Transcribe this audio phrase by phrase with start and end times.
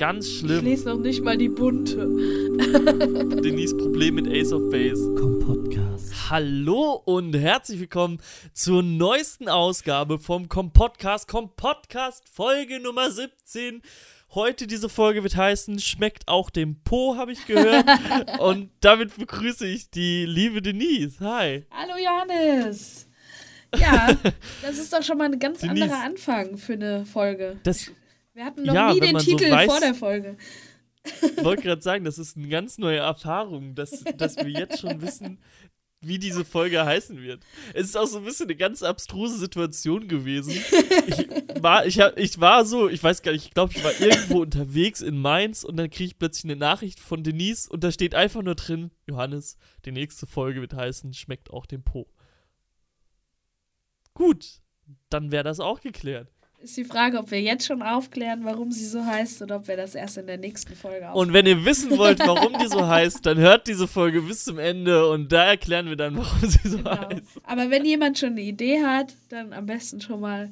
[0.00, 0.60] Ganz schlimm.
[0.60, 1.96] Ich lese noch nicht mal die bunte.
[3.44, 5.14] Denise Problem mit Ace of Base.
[5.14, 6.30] Komm Podcast.
[6.30, 8.16] Hallo und herzlich willkommen
[8.54, 11.28] zur neuesten Ausgabe vom Com Podcast.
[11.28, 13.82] Com Podcast Folge Nummer 17.
[14.30, 17.84] Heute diese Folge wird heißen, schmeckt auch dem Po, habe ich gehört.
[18.40, 21.20] und damit begrüße ich die liebe Denise.
[21.20, 21.66] Hi.
[21.70, 23.06] Hallo Johannes.
[23.76, 24.16] Ja,
[24.62, 25.82] das ist doch schon mal ein ganz Denise.
[25.82, 27.58] anderer Anfang für eine Folge.
[27.64, 27.90] Das,
[28.40, 30.38] Wir hatten noch ja, nie den Titel so weiß, vor der Folge.
[31.04, 35.02] Ich wollte gerade sagen, das ist eine ganz neue Erfahrung, dass, dass wir jetzt schon
[35.02, 35.40] wissen,
[36.00, 37.44] wie diese Folge heißen wird.
[37.74, 40.52] Es ist auch so ein bisschen eine ganz abstruse Situation gewesen.
[41.06, 44.40] Ich war, ich, ich war so, ich weiß gar nicht, ich glaube, ich war irgendwo
[44.40, 48.14] unterwegs in Mainz und dann kriege ich plötzlich eine Nachricht von Denise und da steht
[48.14, 52.10] einfach nur drin, Johannes, die nächste Folge wird heißen, schmeckt auch dem Po.
[54.14, 54.62] Gut,
[55.10, 56.32] dann wäre das auch geklärt.
[56.62, 59.78] Ist die Frage, ob wir jetzt schon aufklären, warum sie so heißt oder ob wir
[59.78, 61.28] das erst in der nächsten Folge aufklären.
[61.28, 64.58] Und wenn ihr wissen wollt, warum die so heißt, dann hört diese Folge bis zum
[64.58, 67.08] Ende und da erklären wir dann, warum sie so genau.
[67.08, 67.40] heißt.
[67.44, 70.50] Aber wenn jemand schon eine Idee hat, dann am besten schon mal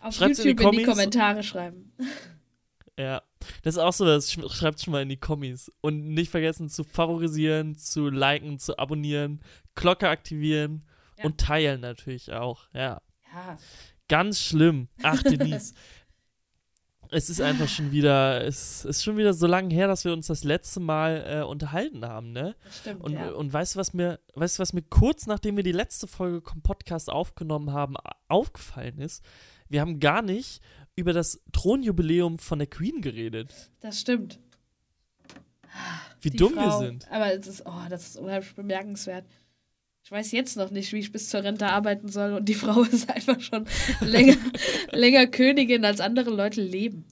[0.00, 1.92] auf Schreibt's YouTube in die, in die Kommentare schreiben.
[2.96, 3.22] Ja,
[3.64, 5.70] das ist auch so, das schreibt schon mal in die Kommis.
[5.80, 9.40] Und nicht vergessen zu favorisieren, zu liken, zu abonnieren,
[9.74, 10.84] Glocke aktivieren
[11.22, 13.00] und teilen natürlich auch, ja.
[13.34, 13.58] Ja.
[14.08, 14.88] Ganz schlimm.
[15.02, 15.74] Ach, Denise.
[17.10, 20.26] es ist einfach schon wieder, es ist schon wieder so lange her, dass wir uns
[20.26, 22.56] das letzte Mal äh, unterhalten haben, ne?
[22.70, 23.30] Stimmt, und, ja.
[23.30, 26.42] und weißt du, was mir, weißt du, was mir kurz nachdem wir die letzte Folge
[26.48, 27.96] vom Podcast aufgenommen haben,
[28.28, 29.22] aufgefallen ist?
[29.68, 30.60] Wir haben gar nicht
[30.96, 33.70] über das Thronjubiläum von der Queen geredet.
[33.80, 34.38] Das stimmt.
[36.20, 37.10] Wie die dumm Frau, wir sind.
[37.10, 39.24] Aber es ist, oh, das ist unheimlich bemerkenswert.
[40.04, 42.82] Ich weiß jetzt noch nicht, wie ich bis zur Rente arbeiten soll und die Frau
[42.82, 43.66] ist einfach schon
[44.00, 44.36] länger,
[44.90, 47.04] länger Königin, als andere Leute leben.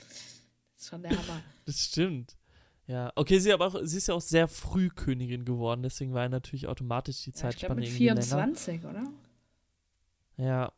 [0.74, 1.42] Das ist schon der Hammer.
[1.66, 2.36] Das stimmt.
[2.88, 6.28] Ja, okay, sie, aber auch, sie ist ja auch sehr früh Königin geworden, deswegen war
[6.28, 8.90] natürlich automatisch die Zeitspanne ja, ich glaub, mit 24, länger.
[8.90, 9.12] oder?
[10.36, 10.72] Ja.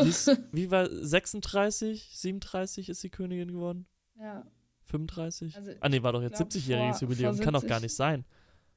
[0.00, 3.86] Ist, wie war 36, 37 ist sie Königin geworden?
[4.18, 4.44] Ja.
[4.86, 5.54] 35?
[5.56, 7.38] Also, ah, nee, war doch jetzt 70-jähriges Jubiläum.
[7.38, 8.24] Kann doch gar nicht sein.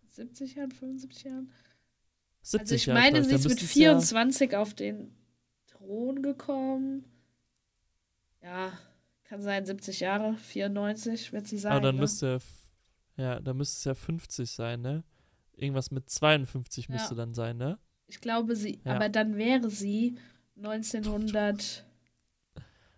[0.09, 1.51] 70 Jahren, 75 Jahren?
[2.45, 5.15] 70 also ich meine, sie ist mit 24 ja auf den
[5.65, 7.05] Thron gekommen.
[8.43, 8.71] Ja,
[9.23, 11.71] kann sein, 70 Jahre, 94 wird sie sein.
[11.71, 12.01] Aber dann ne?
[12.01, 12.39] müsste
[13.17, 15.03] ja, dann müsste es ja 50 sein, ne?
[15.55, 16.93] Irgendwas mit 52 ja.
[16.93, 17.79] müsste dann sein, ne?
[18.07, 18.93] Ich glaube sie, ja.
[18.93, 20.17] aber dann wäre sie
[20.57, 21.83] 1900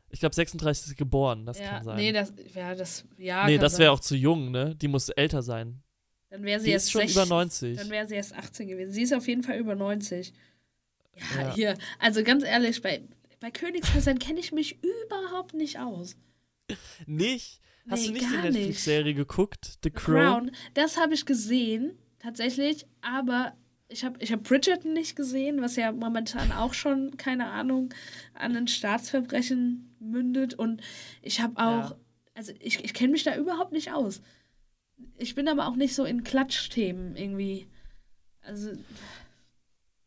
[0.09, 1.95] ich glaube 36 ist geboren, das ja, kann sein.
[1.95, 3.45] Nee, das ja, das ja.
[3.45, 4.75] Nee, das wäre auch zu jung, ne?
[4.75, 5.83] Die muss älter sein.
[6.29, 7.77] Dann wäre sie die jetzt ist schon 60, über 90.
[7.77, 8.91] Dann wäre sie erst 18 gewesen.
[8.91, 10.33] Sie ist auf jeden Fall über 90.
[11.15, 11.55] Ja, ja.
[11.55, 11.77] hier.
[11.99, 13.01] Also ganz ehrlich, bei,
[13.39, 16.15] bei Königshäusern kenne ich mich überhaupt nicht aus.
[17.05, 17.61] Nicht?
[17.89, 19.79] Hast nee, du nicht die Netflix-Serie geguckt?
[19.83, 20.15] The Crown?
[20.15, 20.51] Crown.
[20.73, 23.53] Das habe ich gesehen, tatsächlich, aber
[23.87, 27.93] ich habe ich hab Bridgerton nicht gesehen, was ja momentan auch schon, keine Ahnung,
[28.33, 30.55] an ein Staatsverbrechen mündet.
[30.55, 30.81] Und
[31.21, 31.97] ich habe auch, ja.
[32.33, 34.21] also ich, ich kenne mich da überhaupt nicht aus
[35.17, 37.67] ich bin aber auch nicht so in Klatschthemen irgendwie.
[38.41, 38.71] Also,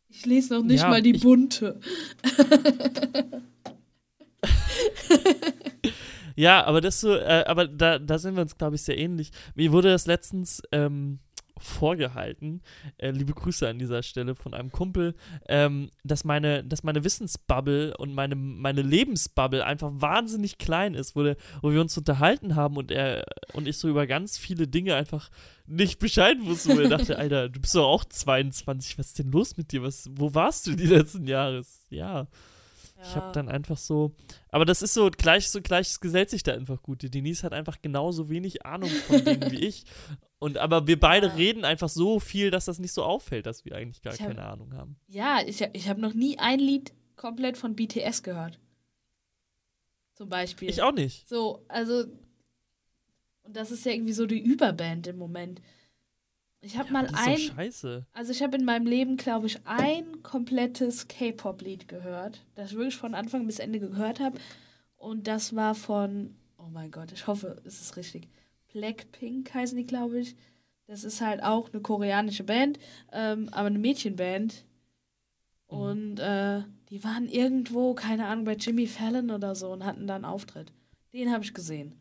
[0.09, 1.79] ich lese noch nicht ja, mal die bunte.
[6.35, 9.31] ja, aber das so, äh, aber da, da sind wir uns, glaube ich, sehr ähnlich.
[9.55, 11.19] Mir wurde das letztens ähm,
[11.61, 12.61] vorgehalten,
[12.97, 15.15] äh, liebe Grüße an dieser Stelle von einem Kumpel,
[15.47, 21.23] ähm, dass, meine, dass meine Wissensbubble und meine, meine Lebensbubble einfach wahnsinnig klein ist, wo,
[21.23, 23.23] der, wo wir uns unterhalten haben und er
[23.53, 25.29] und ich so über ganz viele Dinge einfach
[25.67, 29.31] nicht Bescheid wusste, wo er dachte, Alter, du bist doch auch 22, was ist denn
[29.31, 29.83] los mit dir?
[29.83, 31.63] Was, wo warst du die letzten Jahre?
[31.89, 32.27] Ja.
[33.03, 34.13] Ich habe dann einfach so,
[34.49, 37.01] aber das ist so gleich, so gleich, es gesellt sich da einfach gut.
[37.01, 39.85] Die Denise hat einfach genauso wenig Ahnung von Dingen wie ich.
[40.41, 41.33] Und aber wir beide ja.
[41.33, 44.43] reden einfach so viel, dass das nicht so auffällt, dass wir eigentlich gar hab, keine
[44.43, 44.95] Ahnung haben.
[45.07, 48.59] Ja, ich, ich habe noch nie ein Lied komplett von BTS gehört.
[50.15, 50.67] Zum Beispiel.
[50.67, 51.29] Ich auch nicht.
[51.29, 52.05] So, also.
[53.43, 55.61] Und das ist ja irgendwie so die Überband im Moment.
[56.61, 57.37] Ich habe ja, mal ein.
[57.37, 58.07] So scheiße.
[58.11, 62.97] Also ich habe in meinem Leben, glaube ich, ein komplettes K-Pop-Lied gehört, das ich wirklich
[62.97, 64.39] von Anfang bis Ende gehört habe.
[64.97, 68.27] Und das war von, oh mein Gott, ich hoffe, es ist richtig.
[68.71, 70.35] Blackpink heißen die, glaube ich.
[70.87, 72.77] Das ist halt auch eine koreanische Band,
[73.13, 74.65] ähm, aber eine Mädchenband.
[75.69, 75.77] Mhm.
[75.77, 80.15] Und äh, die waren irgendwo, keine Ahnung, bei Jimmy Fallon oder so und hatten da
[80.15, 80.73] einen Auftritt.
[81.13, 81.95] Den habe ich gesehen.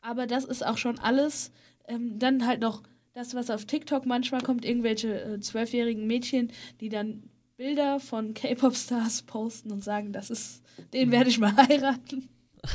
[0.00, 1.50] Aber das ist auch schon alles.
[1.88, 2.82] Ähm, dann halt noch
[3.14, 9.22] das, was auf TikTok manchmal kommt, irgendwelche äh, zwölfjährigen Mädchen, die dann Bilder von K-Pop-Stars
[9.22, 10.62] posten und sagen, das ist,
[10.92, 12.28] den werde ich mal heiraten.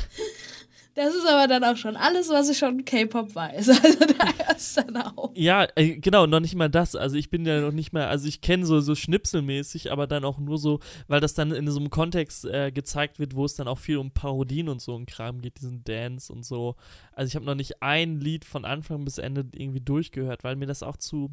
[0.94, 3.68] Das ist aber dann auch schon alles, was ich schon K-Pop weiß.
[3.82, 5.32] Also da ist dann auch.
[5.34, 6.94] Ja, äh, genau, noch nicht mal das.
[6.94, 10.24] Also ich bin ja noch nicht mal, also ich kenne so, so schnipselmäßig, aber dann
[10.24, 13.54] auch nur so, weil das dann in so einem Kontext äh, gezeigt wird, wo es
[13.54, 16.76] dann auch viel um Parodien und so ein Kram geht, diesen Dance und so.
[17.12, 20.66] Also ich habe noch nicht ein Lied von Anfang bis Ende irgendwie durchgehört, weil mir
[20.66, 21.30] das auch zu,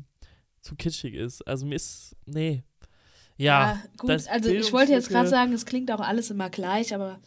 [0.62, 1.42] zu kitschig ist.
[1.48, 2.64] Also mir ist, nee.
[3.38, 6.94] Ja, ja gut, also ich wollte jetzt gerade sagen, es klingt auch alles immer gleich,
[6.94, 7.20] aber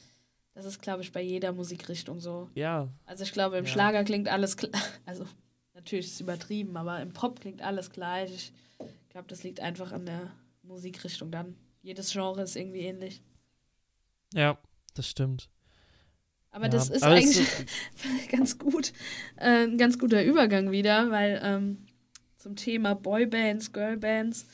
[0.54, 2.50] das ist, glaube ich, bei jeder Musikrichtung so.
[2.54, 2.88] Ja.
[3.06, 3.70] Also ich glaube, im ja.
[3.70, 4.56] Schlager klingt alles,
[5.06, 5.26] also
[5.74, 8.52] natürlich ist es übertrieben, aber im Pop klingt alles gleich.
[8.78, 10.30] Ich glaube, das liegt einfach an der
[10.62, 11.56] Musikrichtung dann.
[11.82, 13.22] Jedes Genre ist irgendwie ähnlich.
[14.34, 14.58] Ja,
[14.94, 15.48] das stimmt.
[16.50, 16.70] Aber ja.
[16.70, 17.48] das ist aber eigentlich
[18.30, 18.92] ganz gut,
[19.36, 21.86] äh, ein ganz guter Übergang wieder, weil ähm,
[22.36, 24.46] zum Thema Boybands, Girlbands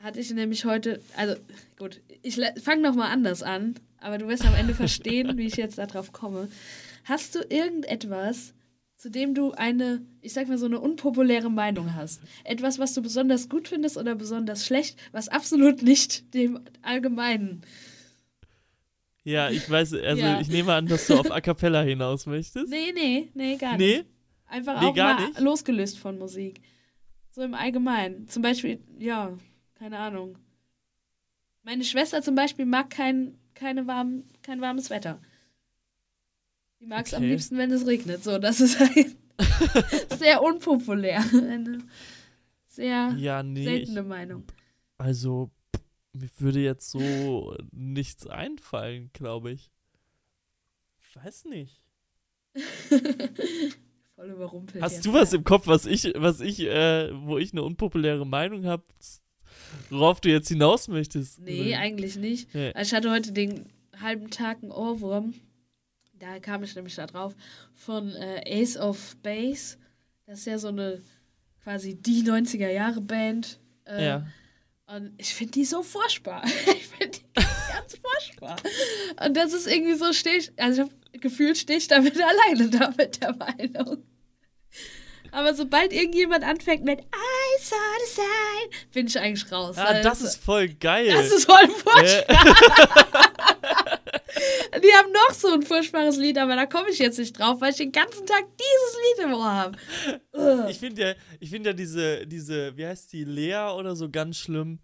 [0.00, 1.34] hatte ich nämlich heute, also
[1.76, 5.78] gut, ich fange nochmal anders an aber du wirst am Ende verstehen, wie ich jetzt
[5.78, 6.48] darauf komme.
[7.04, 8.54] Hast du irgendetwas,
[8.96, 12.20] zu dem du eine, ich sag mal so eine unpopuläre Meinung hast?
[12.44, 17.62] Etwas, was du besonders gut findest oder besonders schlecht, was absolut nicht dem Allgemeinen.
[19.24, 20.40] Ja, ich weiß, also ja.
[20.40, 22.70] ich nehme an, dass du auf A Cappella hinaus möchtest.
[22.70, 24.04] Nee, nee, nee, gar nicht.
[24.04, 24.04] Nee?
[24.46, 25.40] Einfach nee, auch mal nicht?
[25.40, 26.60] losgelöst von Musik.
[27.30, 28.26] So im Allgemeinen.
[28.28, 29.36] Zum Beispiel, ja,
[29.74, 30.38] keine Ahnung.
[31.62, 35.20] Meine Schwester zum Beispiel mag kein keine warm, kein warmes Wetter.
[36.80, 37.24] Die mag es okay.
[37.24, 38.22] am liebsten, wenn es regnet.
[38.22, 39.16] So, das ist halt
[40.18, 41.24] sehr unpopulär.
[41.32, 41.80] Eine
[42.66, 44.44] sehr ja, nee, seltene ich, Meinung.
[44.96, 45.50] Also,
[46.12, 49.72] mir würde jetzt so nichts einfallen, glaube ich.
[51.00, 51.82] Ich weiß nicht.
[54.14, 54.82] Voll überrumpelt.
[54.82, 58.66] Hast du was im Kopf, was ich, was ich, äh, wo ich eine unpopuläre Meinung
[58.66, 58.84] habe?
[59.90, 61.40] Worauf du jetzt hinaus möchtest.
[61.40, 61.78] Nee, oder?
[61.78, 62.54] eigentlich nicht.
[62.54, 62.72] Nee.
[62.80, 63.66] Ich hatte heute den
[64.00, 65.34] halben Tag einen Ohrwurm.
[66.14, 67.34] Da kam ich nämlich da drauf.
[67.74, 69.76] Von äh, Ace of Base.
[70.26, 71.00] Das ist ja so eine
[71.62, 73.58] quasi die 90er Jahre Band.
[73.84, 74.26] Äh, ja.
[74.86, 76.42] Und ich finde die so furchtbar.
[76.66, 78.56] ich finde die ganz furchtbar.
[79.24, 82.70] Und das ist irgendwie so, stehe ich, also ich habe gefühlt, stehe ich damit alleine
[82.70, 84.02] da mit der Meinung.
[85.32, 87.76] Aber sobald irgendjemand anfängt mit I saw
[88.06, 89.76] the sign, bin ich eigentlich raus.
[89.78, 91.08] Ah, also, das ist voll geil.
[91.08, 92.36] Das ist voll furchtbar.
[94.82, 97.72] Die haben noch so ein furchtbares Lied, aber da komme ich jetzt nicht drauf, weil
[97.72, 99.78] ich den ganzen Tag dieses Lied im Ohr habe.
[100.70, 104.38] Ich finde ja, ich find ja diese, diese, wie heißt die, Lea oder so ganz
[104.38, 104.78] schlimm.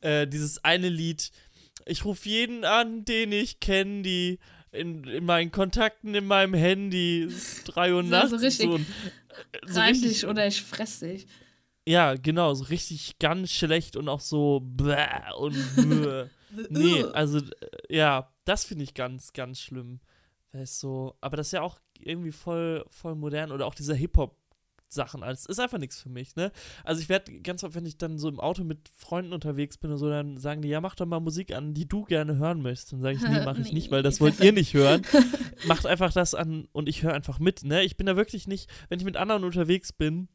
[0.00, 1.30] Äh, dieses eine Lied.
[1.86, 4.38] Ich rufe jeden an, den ich kenne, die
[4.72, 7.22] in, in meinen Kontakten in meinem Handy.
[7.22, 8.30] Es ist 3 Uhr nachts.
[8.30, 8.66] So, so richtig.
[8.66, 8.78] So
[9.66, 11.26] so Reim dich oder ich fress dich.
[11.86, 16.26] Ja, genau, so richtig ganz schlecht und auch so bläh und bläh.
[16.68, 20.00] nee, also äh, ja, das finde ich ganz, ganz schlimm.
[20.52, 24.37] Weißt so, aber das ist ja auch irgendwie voll, voll modern oder auch dieser Hip-Hop
[24.92, 25.46] Sachen als.
[25.46, 26.52] Ist einfach nichts für mich, ne?
[26.84, 29.90] Also ich werde ganz oft, wenn ich dann so im Auto mit Freunden unterwegs bin
[29.90, 32.62] und so, dann sagen die, ja, mach doch mal Musik an, die du gerne hören
[32.62, 32.92] möchtest.
[32.92, 35.02] Dann sage ich, nee, mache ich nicht, weil das wollt ihr nicht hören.
[35.66, 37.82] Macht einfach das an und ich höre einfach mit, ne?
[37.82, 40.28] Ich bin da wirklich nicht, wenn ich mit anderen unterwegs bin,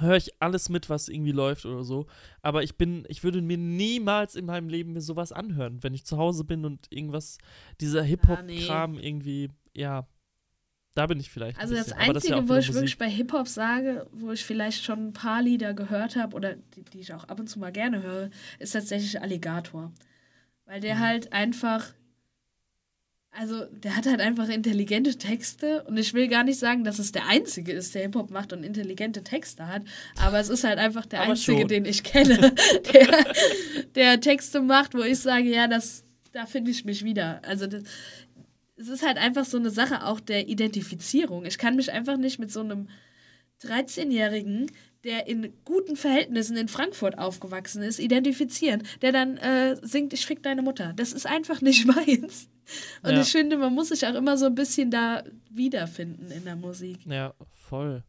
[0.00, 2.06] höre ich alles mit, was irgendwie läuft oder so.
[2.42, 6.04] Aber ich bin, ich würde mir niemals in meinem Leben mir sowas anhören, wenn ich
[6.04, 7.38] zu Hause bin und irgendwas,
[7.80, 10.06] dieser Hip-Hop-Kram irgendwie, ja,
[10.98, 11.60] da bin ich vielleicht.
[11.60, 12.74] Also das Einzige, das ja wo ich Musik.
[12.74, 16.82] wirklich bei Hip-Hop sage, wo ich vielleicht schon ein paar Lieder gehört habe oder die,
[16.82, 19.92] die, ich auch ab und zu mal gerne höre, ist tatsächlich Alligator.
[20.66, 21.00] Weil der mhm.
[21.00, 21.94] halt einfach.
[23.30, 27.12] Also, der hat halt einfach intelligente Texte und ich will gar nicht sagen, dass es
[27.12, 29.82] der Einzige ist, der Hip-Hop macht und intelligente Texte hat,
[30.16, 31.68] aber es ist halt einfach der aber Einzige, schon.
[31.68, 32.52] den ich kenne,
[32.92, 33.24] der,
[33.94, 37.40] der Texte macht, wo ich sage, ja, das, da finde ich mich wieder.
[37.44, 37.84] Also, das,
[38.78, 41.44] es ist halt einfach so eine Sache auch der Identifizierung.
[41.44, 42.88] Ich kann mich einfach nicht mit so einem
[43.62, 44.70] 13-Jährigen,
[45.04, 50.42] der in guten Verhältnissen in Frankfurt aufgewachsen ist, identifizieren, der dann äh, singt, ich fick
[50.42, 50.92] deine Mutter.
[50.96, 52.48] Das ist einfach nicht meins.
[53.02, 53.22] Und ja.
[53.22, 56.98] ich finde, man muss sich auch immer so ein bisschen da wiederfinden in der Musik.
[57.06, 58.04] Ja, voll.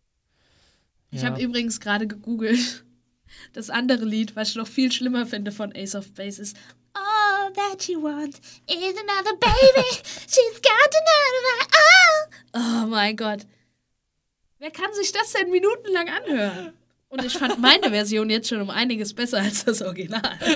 [1.12, 2.86] Ich habe übrigens gerade gegoogelt.
[3.54, 6.58] Das andere Lied, was ich noch viel schlimmer finde von Ace of Base, ist
[7.50, 9.88] all that she wants is another baby.
[10.28, 12.26] She's got another oh.
[12.56, 13.46] oh mein Gott.
[14.60, 16.74] Wer kann sich das denn minutenlang anhören?
[17.10, 20.38] Und ich fand meine Version jetzt schon um einiges besser als das Original.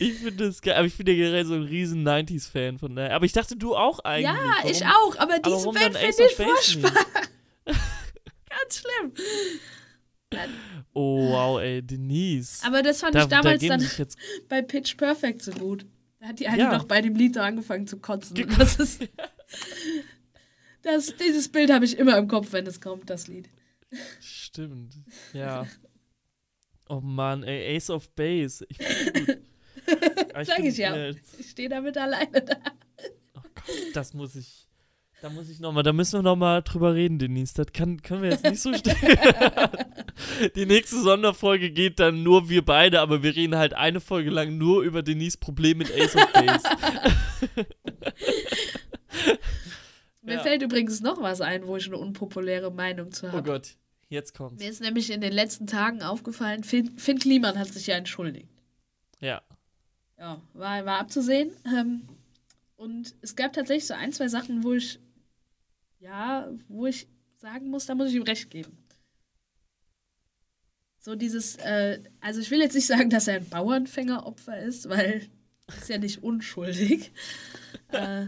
[0.00, 3.14] Ich finde das geil, aber ich bin ja generell so ein riesen 90s-Fan von der.
[3.14, 4.24] Aber ich dachte, du auch eigentlich.
[4.24, 6.92] Ja, warum, ich auch, aber diese aber Band finde ich furchtbar.
[7.64, 9.12] Ganz schlimm.
[10.92, 12.62] Oh, wow, ey, Denise.
[12.64, 13.86] Aber das fand da, ich damals da dann
[14.48, 15.86] bei Pitch Perfect so gut.
[16.20, 16.72] Da hat die eine ja.
[16.72, 18.36] noch bei dem Lied so angefangen zu kotzen.
[18.58, 19.00] Das ist
[20.82, 23.48] Das, dieses Bild habe ich immer im Kopf, wenn es kommt, das Lied.
[24.20, 24.94] Stimmt,
[25.32, 25.66] ja.
[26.88, 28.64] Oh Mann, ey, Ace of Base.
[28.68, 29.38] Ich gut.
[30.46, 30.94] Sag ich ja.
[30.94, 32.56] Äh, ich stehe damit alleine da.
[33.34, 34.67] Oh Gott, das muss ich.
[35.20, 37.54] Da muss ich nochmal, da müssen wir nochmal drüber reden, Denise.
[37.54, 38.94] Das kann, können wir jetzt nicht so stehen.
[40.54, 44.56] Die nächste Sonderfolge geht dann nur wir beide, aber wir reden halt eine Folge lang
[44.58, 46.62] nur über Denise Problem mit Ace of Base.
[50.22, 50.42] Mir ja.
[50.42, 53.38] fällt übrigens noch was ein, wo ich eine unpopuläre Meinung zu habe.
[53.38, 53.76] Oh Gott,
[54.10, 54.62] jetzt kommt's.
[54.62, 58.48] Mir ist nämlich in den letzten Tagen aufgefallen, Finn, Finn Kliman hat sich ja entschuldigt.
[59.20, 59.42] Ja.
[60.18, 61.50] Ja, war, war abzusehen.
[61.66, 62.02] Ähm,
[62.76, 65.00] und es gab tatsächlich so ein, zwei Sachen, wo ich,
[66.00, 68.76] ja, wo ich sagen muss, da muss ich ihm recht geben.
[70.98, 75.28] So dieses, äh, also ich will jetzt nicht sagen, dass er ein Bauernfängeropfer ist, weil
[75.68, 77.12] ist ja nicht unschuldig.
[77.92, 78.26] äh,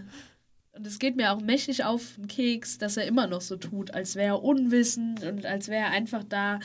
[0.72, 3.92] und es geht mir auch mächtig auf den Keks, dass er immer noch so tut,
[3.92, 6.60] als wäre er unwissend und als wäre er einfach da,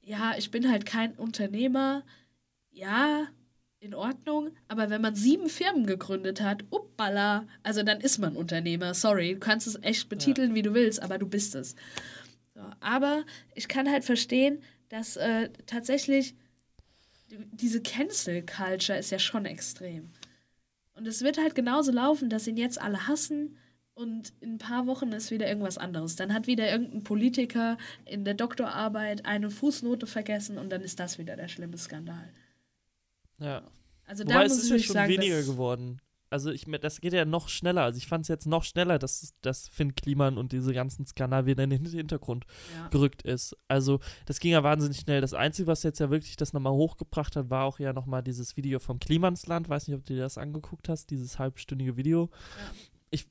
[0.00, 2.04] ja, ich bin halt kein Unternehmer.
[2.70, 3.26] Ja,
[3.86, 8.94] in Ordnung, aber wenn man sieben Firmen gegründet hat, uppala, also dann ist man Unternehmer.
[8.94, 10.54] Sorry, du kannst es echt betiteln, ja.
[10.56, 11.74] wie du willst, aber du bist es.
[12.54, 13.24] So, aber
[13.54, 16.34] ich kann halt verstehen, dass äh, tatsächlich
[17.28, 20.10] diese Cancel Culture ist ja schon extrem.
[20.94, 23.56] Und es wird halt genauso laufen, dass ihn jetzt alle hassen
[23.94, 26.16] und in ein paar Wochen ist wieder irgendwas anderes.
[26.16, 31.18] Dann hat wieder irgendein Politiker in der Doktorarbeit eine Fußnote vergessen und dann ist das
[31.18, 32.32] wieder der schlimme Skandal.
[33.38, 33.62] Ja.
[34.06, 37.12] Also Wobei da muss es ist ja schon sagen, weniger geworden also ich das geht
[37.12, 37.82] ja noch schneller.
[37.82, 41.46] Also ich fand es jetzt noch schneller, dass, dass Finn Kliman und diese ganzen Skandal
[41.46, 42.44] wieder in den Hintergrund
[42.76, 42.88] ja.
[42.88, 43.56] gerückt ist.
[43.68, 45.20] Also das ging ja wahnsinnig schnell.
[45.20, 48.56] Das Einzige, was jetzt ja wirklich das nochmal hochgebracht hat, war auch ja nochmal dieses
[48.56, 49.68] Video vom Klimansland.
[49.68, 52.30] Weiß nicht, ob du dir das angeguckt hast, dieses halbstündige Video.
[52.32, 52.74] Ja.
[53.10, 53.26] Ich,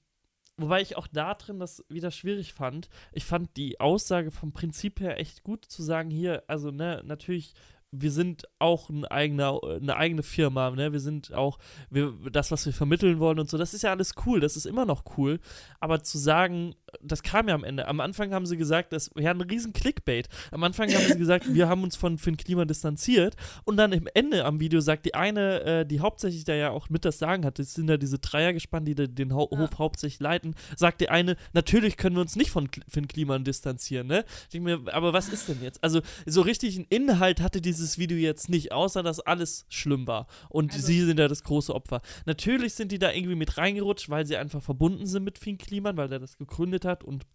[0.58, 2.90] wobei ich auch da drin das wieder schwierig fand.
[3.12, 7.54] Ich fand die Aussage vom Prinzip her echt gut zu sagen, hier, also ne, natürlich
[8.02, 10.92] wir sind auch ein eigener, eine eigene Firma, ne?
[10.92, 11.58] Wir sind auch
[11.90, 13.58] wir, das, was wir vermitteln wollen und so.
[13.58, 15.40] Das ist ja alles cool, das ist immer noch cool.
[15.80, 17.88] Aber zu sagen, das kam ja am Ende.
[17.88, 20.28] Am Anfang haben sie gesagt, das wäre ein riesen Clickbait.
[20.52, 23.36] Am Anfang haben sie gesagt, wir haben uns von Finn Klima distanziert.
[23.64, 26.90] Und dann im Ende am Video sagt die eine, äh, die hauptsächlich da ja auch
[26.90, 29.60] mit das Sagen hat, das sind ja diese Dreiergespann, die den Ho ja.
[29.60, 34.08] Hof hauptsächlich leiten, sagt die eine, natürlich können wir uns nicht von Finn Kliman distanzieren,
[34.08, 34.26] ne?
[34.44, 35.84] Ich denke mir, aber was ist denn jetzt?
[35.84, 40.28] Also, so richtig einen Inhalt hatte dieses Video jetzt nicht, außer dass alles schlimm war.
[40.50, 40.86] Und also.
[40.86, 42.02] sie sind ja das große Opfer.
[42.26, 45.98] Natürlich sind die da irgendwie mit reingerutscht, weil sie einfach verbunden sind mit Finn Kliman,
[45.98, 47.26] weil der das gegründet hat und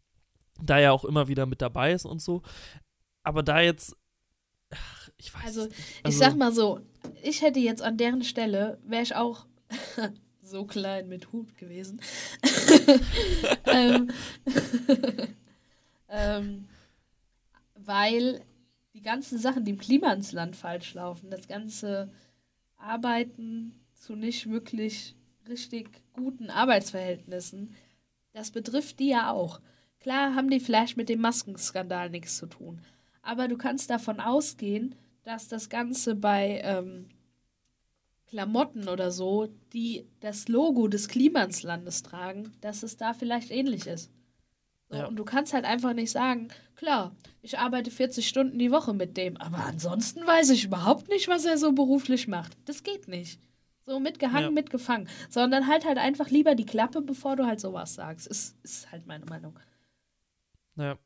[0.63, 2.43] da ja auch immer wieder mit dabei ist und so.
[3.23, 3.97] Aber da jetzt,
[4.71, 5.77] ach, ich weiß also, nicht.
[6.03, 6.81] Also, ich sag mal so,
[7.23, 9.47] ich hätte jetzt an deren Stelle, wäre ich auch
[10.43, 12.01] so klein mit Hut gewesen.
[13.67, 14.11] ähm,
[16.09, 16.69] ähm,
[17.75, 18.43] weil
[18.95, 22.11] die ganzen Sachen, die im Klima ins Land falsch laufen, das ganze
[22.77, 25.15] Arbeiten zu nicht wirklich
[25.49, 27.75] richtig guten Arbeitsverhältnissen,
[28.33, 29.61] das betrifft die ja auch.
[30.01, 32.81] Klar haben die vielleicht mit dem Maskenskandal nichts zu tun.
[33.23, 34.95] Aber du kannst davon ausgehen,
[35.25, 37.09] dass das Ganze bei ähm,
[38.29, 44.11] Klamotten oder so, die das Logo des Klimaslandes tragen, dass es da vielleicht ähnlich ist.
[44.89, 45.07] So, ja.
[45.07, 49.17] Und du kannst halt einfach nicht sagen, klar, ich arbeite 40 Stunden die Woche mit
[49.17, 52.57] dem, aber ansonsten weiß ich überhaupt nicht, was er so beruflich macht.
[52.65, 53.41] Das geht nicht.
[53.87, 54.51] So mitgehangen, ja.
[54.51, 55.09] mitgefangen.
[55.29, 58.27] Sondern halt halt einfach lieber die Klappe, bevor du halt sowas sagst.
[58.27, 59.59] Ist, ist halt meine Meinung.
[60.77, 60.99] Ja.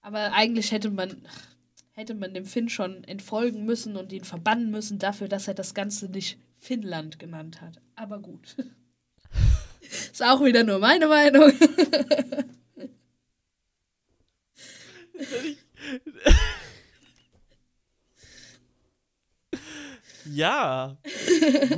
[0.00, 1.22] Aber eigentlich hätte man,
[1.92, 5.74] hätte man dem Finn schon entfolgen müssen und ihn verbannen müssen dafür, dass er das
[5.74, 7.80] Ganze nicht Finnland genannt hat.
[7.96, 8.56] Aber gut.
[9.80, 11.52] ist auch wieder nur meine Meinung.
[20.30, 20.96] Ja,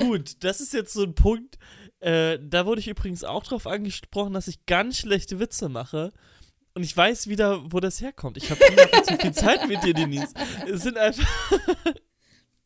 [0.01, 1.59] gut, das ist jetzt so ein Punkt.
[2.01, 6.13] Äh, da wurde ich übrigens auch drauf angesprochen, dass ich ganz schlechte Witze mache.
[6.75, 8.37] Und ich weiß wieder, wo das herkommt.
[8.37, 10.33] Ich habe einfach zu viel Zeit mit dir, Denise.
[10.67, 11.27] Es sind einfach.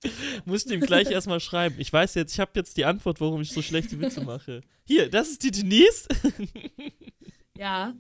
[0.45, 1.77] Musst ihm gleich erstmal schreiben.
[1.79, 4.61] Ich weiß jetzt, ich habe jetzt die Antwort, warum ich so schlechte Witze mache.
[4.85, 6.09] Hier, das ist die Denise.
[7.57, 7.95] ja.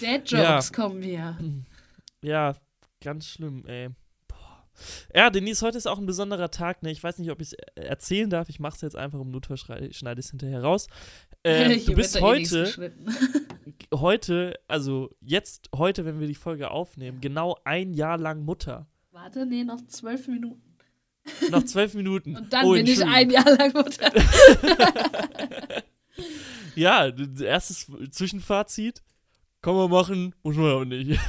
[0.00, 0.62] Dead Jokes ja.
[0.72, 1.38] kommen wir.
[2.22, 2.56] Ja,
[3.00, 3.90] ganz schlimm, ey.
[5.14, 6.82] Ja, Denise, heute ist auch ein besonderer Tag.
[6.82, 6.90] Ne?
[6.90, 8.48] Ich weiß nicht, ob ich es erzählen darf.
[8.48, 10.86] Ich mache es jetzt einfach im Notfall, schneide es hinterher raus.
[11.44, 12.92] Ähm, du bist eh heute,
[13.94, 18.86] heute, also jetzt, heute, wenn wir die Folge aufnehmen, genau ein Jahr lang Mutter.
[19.10, 20.62] Warte, nee, noch zwölf Minuten.
[21.50, 22.36] Noch zwölf Minuten.
[22.38, 24.12] Und dann oh, bin ich ein Jahr lang Mutter.
[26.76, 27.08] Ja,
[27.40, 29.02] erstes Zwischenfazit.
[29.60, 31.20] Kann man machen, muss man aber nicht.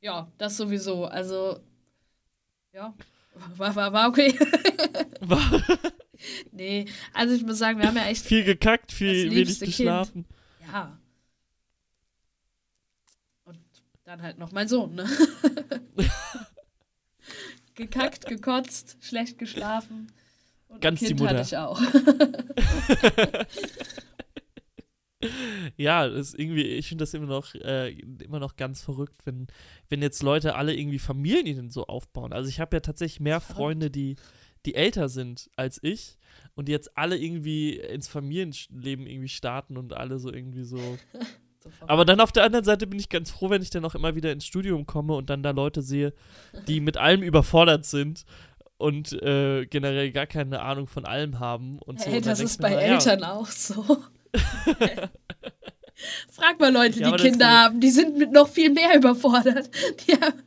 [0.00, 1.04] Ja, das sowieso.
[1.04, 1.60] Also,
[2.72, 2.94] ja,
[3.56, 4.38] war, war, war okay.
[5.20, 5.40] War
[6.52, 8.24] nee, also ich muss sagen, wir haben ja echt.
[8.24, 9.76] viel gekackt, viel wenig liebste Kind.
[9.76, 10.24] geschlafen.
[10.72, 10.98] Ja.
[13.44, 13.58] Und
[14.04, 15.08] dann halt noch mein Sohn, ne?
[17.74, 20.12] Gekackt, gekotzt, schlecht geschlafen.
[20.68, 21.38] Und Ganz ein die kind Mutter.
[21.38, 21.80] hatte ich auch.
[25.76, 29.46] Ja, das ist irgendwie, ich finde das immer noch, äh, immer noch ganz verrückt, wenn,
[29.88, 32.32] wenn jetzt Leute alle irgendwie Familien so aufbauen.
[32.32, 33.40] Also ich habe ja tatsächlich mehr.
[33.40, 34.16] Freunde, die,
[34.66, 36.18] die älter sind als ich
[36.54, 40.78] und die jetzt alle irgendwie ins Familienleben irgendwie starten und alle so irgendwie so.
[41.62, 41.70] So.
[41.86, 44.16] Aber dann auf der anderen Seite bin ich ganz froh, wenn ich dann auch immer
[44.16, 46.12] wieder ins Studium komme und dann da Leute sehe,
[46.66, 48.24] die mit allem überfordert sind
[48.78, 52.06] und äh, generell gar keine Ahnung von allem haben und so.
[52.06, 53.98] hey, dann das ist mir bei ja, Eltern auch so.
[56.30, 59.70] Frag mal Leute, Ja, die Kinder haben, die sind mit noch viel mehr überfordert.
[60.06, 60.42] Die haben,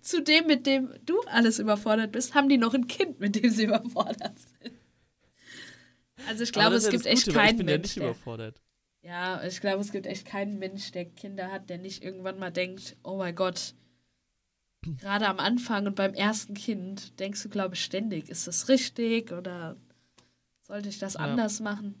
[0.00, 3.50] zu dem, mit dem du alles überfordert bist, haben die noch ein Kind, mit dem
[3.50, 4.72] sie überfordert sind.
[6.26, 7.98] Also ich glaube, es ja gibt echt Gute, weil keinen Ich bin ja Mensch, nicht
[7.98, 8.60] der, überfordert.
[9.02, 12.50] ja, ich glaube, es gibt echt keinen Mensch, der Kinder hat, der nicht irgendwann mal
[12.52, 13.74] denkt, oh mein Gott,
[14.98, 19.32] gerade am Anfang und beim ersten Kind denkst du, glaube ich, ständig, ist das richtig
[19.32, 19.76] oder
[20.62, 21.20] sollte ich das Ja.
[21.20, 22.00] anders machen?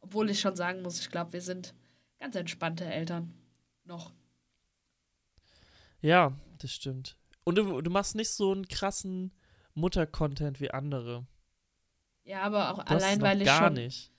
[0.00, 1.74] Obwohl ich schon sagen muss, ich glaube, wir sind
[2.18, 3.34] ganz entspannte Eltern.
[3.84, 4.12] Noch.
[6.00, 7.16] Ja, das stimmt.
[7.44, 9.32] Und du, du machst nicht so einen krassen
[9.74, 11.26] Mutter-Content wie andere.
[12.24, 14.12] Ja, aber auch es allein, weil ich gar schon, nicht.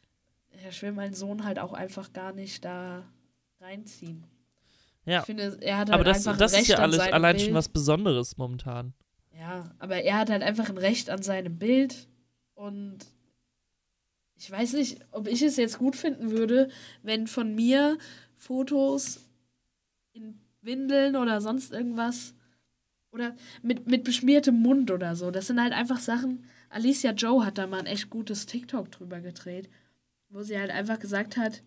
[0.61, 3.05] Ja, ich will meinen Sohn halt auch einfach gar nicht da
[3.59, 4.25] reinziehen.
[5.05, 5.19] Ja.
[5.19, 7.35] Ich finde, er hat halt Aber das, einfach das ein ist Recht ja alles allein
[7.35, 7.45] Bild.
[7.47, 8.93] schon was Besonderes momentan.
[9.33, 12.07] Ja, aber er hat halt einfach ein Recht an seinem Bild
[12.53, 12.99] und
[14.41, 16.69] ich weiß nicht, ob ich es jetzt gut finden würde,
[17.03, 17.99] wenn von mir
[18.37, 19.29] Fotos
[20.13, 22.33] in Windeln oder sonst irgendwas
[23.11, 25.29] oder mit, mit beschmiertem Mund oder so.
[25.29, 26.43] Das sind halt einfach Sachen.
[26.69, 29.69] Alicia Joe hat da mal ein echt gutes TikTok drüber gedreht,
[30.29, 31.61] wo sie halt einfach gesagt hat,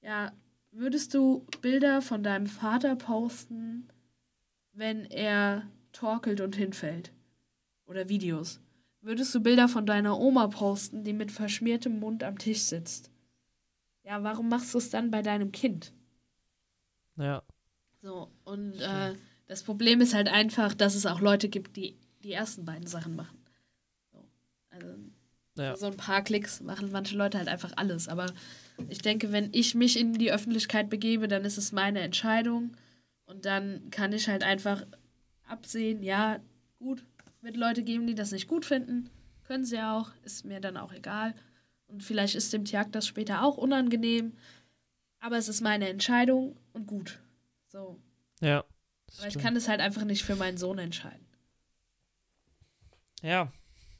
[0.00, 0.32] ja,
[0.70, 3.88] würdest du Bilder von deinem Vater posten,
[4.72, 7.12] wenn er torkelt und hinfällt?
[7.84, 8.58] Oder Videos.
[9.02, 13.10] Würdest du Bilder von deiner Oma posten, die mit verschmiertem Mund am Tisch sitzt?
[14.04, 15.92] Ja, warum machst du es dann bei deinem Kind?
[17.16, 17.42] Ja.
[18.02, 19.14] So, und äh,
[19.46, 23.16] das Problem ist halt einfach, dass es auch Leute gibt, die die ersten beiden Sachen
[23.16, 23.38] machen.
[24.12, 24.24] So,
[24.70, 24.88] also
[25.56, 25.76] Ja.
[25.76, 28.08] so ein paar Klicks machen manche Leute halt einfach alles.
[28.08, 28.26] Aber
[28.88, 32.76] ich denke, wenn ich mich in die Öffentlichkeit begebe, dann ist es meine Entscheidung.
[33.24, 34.86] Und dann kann ich halt einfach
[35.46, 36.40] absehen, ja,
[36.78, 37.04] gut,
[37.42, 39.10] wird Leute geben, die das nicht gut finden.
[39.44, 41.34] Können sie auch, ist mir dann auch egal.
[41.86, 44.34] Und vielleicht ist dem Tjag das später auch unangenehm.
[45.18, 47.20] Aber es ist meine Entscheidung und gut.
[47.68, 48.00] So.
[48.40, 48.64] Ja.
[49.18, 51.26] Aber ich kann es halt einfach nicht für meinen Sohn entscheiden.
[53.22, 53.52] Ja.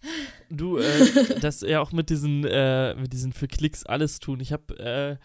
[0.53, 4.41] Du, äh, das ja auch mit diesen, äh, mit diesen für Klicks alles tun.
[4.41, 5.21] Ich habe,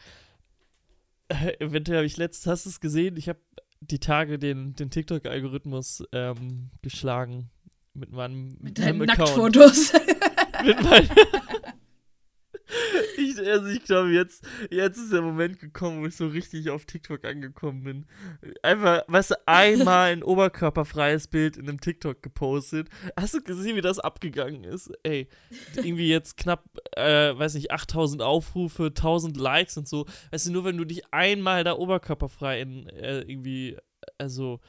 [1.29, 3.17] äh, eventuell habe ich letztens, hast du es gesehen?
[3.17, 3.39] Ich habe
[3.79, 7.49] die Tage den, den TikTok-Algorithmus ähm, geschlagen
[7.95, 8.99] mit meinem, Mit deinen.
[8.99, 9.93] Nacktfotos.
[10.65, 11.09] mit meinem
[13.17, 16.85] ich, also ich glaube, jetzt, jetzt ist der Moment gekommen, wo ich so richtig auf
[16.85, 18.05] TikTok angekommen bin.
[18.63, 22.89] Einfach, weißt du, einmal ein oberkörperfreies Bild in einem TikTok gepostet.
[23.19, 24.91] Hast du gesehen, wie das abgegangen ist?
[25.03, 25.27] Ey,
[25.75, 26.63] irgendwie jetzt knapp,
[26.95, 30.05] äh, weiß nicht, 8000 Aufrufe, 1000 Likes und so.
[30.31, 33.77] Weißt du, nur wenn du dich einmal da oberkörperfrei in, äh, irgendwie,
[34.17, 34.59] also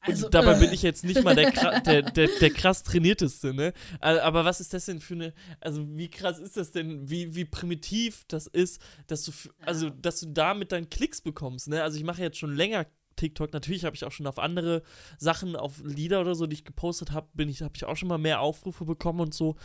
[0.00, 0.60] Also, und dabei äh.
[0.60, 3.72] bin ich jetzt nicht mal der, der, der, der krass trainierteste, ne?
[4.00, 7.44] Aber was ist das denn für eine, also wie krass ist das denn, wie, wie
[7.44, 9.32] primitiv das ist, dass du,
[9.64, 11.82] also dass du damit dann Klicks bekommst, ne?
[11.82, 12.86] Also ich mache jetzt schon länger
[13.16, 14.82] TikTok, natürlich habe ich auch schon auf andere
[15.18, 18.08] Sachen, auf Lieder oder so, die ich gepostet habe, bin ich, habe ich auch schon
[18.08, 19.56] mal mehr Aufrufe bekommen und so.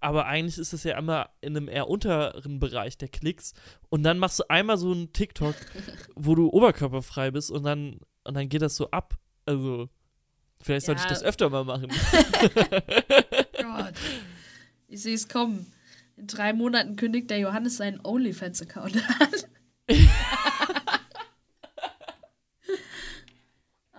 [0.00, 3.54] Aber eigentlich ist das ja immer in einem eher unteren Bereich der Klicks.
[3.88, 5.54] Und dann machst du einmal so einen TikTok,
[6.14, 9.16] wo du oberkörperfrei bist und dann, und dann geht das so ab.
[9.46, 9.88] Also,
[10.62, 11.10] vielleicht sollte ich Ja.
[11.10, 11.88] das öfter mal machen.
[13.62, 13.94] Gott.
[14.88, 15.72] Ich sehe es kommen.
[16.16, 19.28] In drei Monaten kündigt der Johannes seinen OnlyFans-Account an.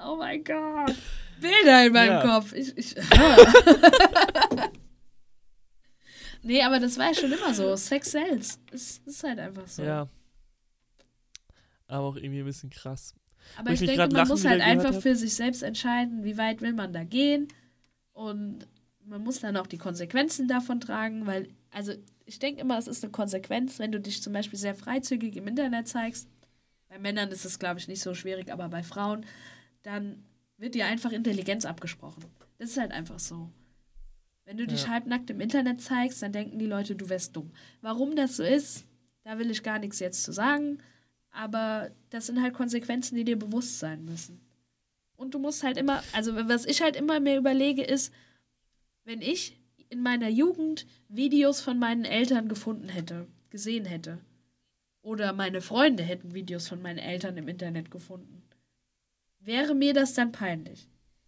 [0.05, 0.95] oh mein Gott.
[1.41, 2.21] Bilder in meinem Ja.
[2.21, 2.53] Kopf.
[2.53, 2.95] Ich, ich,
[6.43, 7.75] nee, aber das war ja schon immer so.
[7.75, 8.60] Sex sells.
[8.71, 9.84] Es ist halt einfach so.
[9.84, 10.08] Ja.
[11.88, 13.13] Aber auch irgendwie ein bisschen krass.
[13.58, 16.73] Aber ich ich denke, man muss halt einfach für sich selbst entscheiden, wie weit will
[16.73, 17.47] man da gehen.
[18.13, 18.67] Und
[19.05, 21.93] man muss dann auch die Konsequenzen davon tragen, weil, also
[22.25, 25.47] ich denke immer, es ist eine Konsequenz, wenn du dich zum Beispiel sehr freizügig im
[25.47, 26.27] Internet zeigst.
[26.89, 29.25] Bei Männern ist es, glaube ich, nicht so schwierig, aber bei Frauen,
[29.84, 30.23] dann
[30.58, 32.23] wird dir einfach Intelligenz abgesprochen.
[32.58, 33.49] Das ist halt einfach so.
[34.45, 34.89] Wenn du dich Ja.
[34.89, 37.51] halbnackt im Internet zeigst, dann denken die Leute, du wärst dumm.
[37.81, 38.86] Warum das so ist,
[39.23, 40.79] da will ich gar nichts jetzt zu sagen.
[41.36, 44.39] Aber das sind halt Konsequenzen, die dir bewusst sein müssen.
[45.17, 48.13] Und du musst halt immer, also was ich halt immer mir überlege, ist,
[49.04, 54.19] wenn ich in meiner Jugend Videos von meinen Eltern gefunden hätte, gesehen hätte,
[55.02, 58.41] oder meine Freunde hätten Videos von meinen Eltern im Internet gefunden,
[59.39, 60.88] wäre mir das dann peinlich.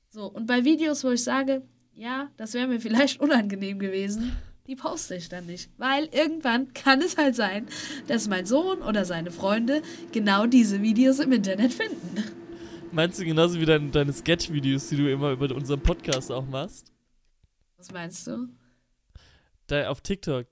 [0.09, 1.61] So, und bei Videos, wo ich sage,
[1.93, 4.35] ja, das wäre mir vielleicht unangenehm gewesen,
[4.67, 5.69] die poste ich dann nicht.
[5.77, 7.67] Weil irgendwann kann es halt sein,
[8.07, 12.23] dass mein Sohn oder seine Freunde genau diese Videos im Internet finden.
[12.91, 16.91] Meinst du genauso wie dein, deine Sketch-Videos, die du immer über unseren Podcast auch machst?
[17.77, 18.47] Was meinst du?
[19.67, 20.47] Da auf TikTok.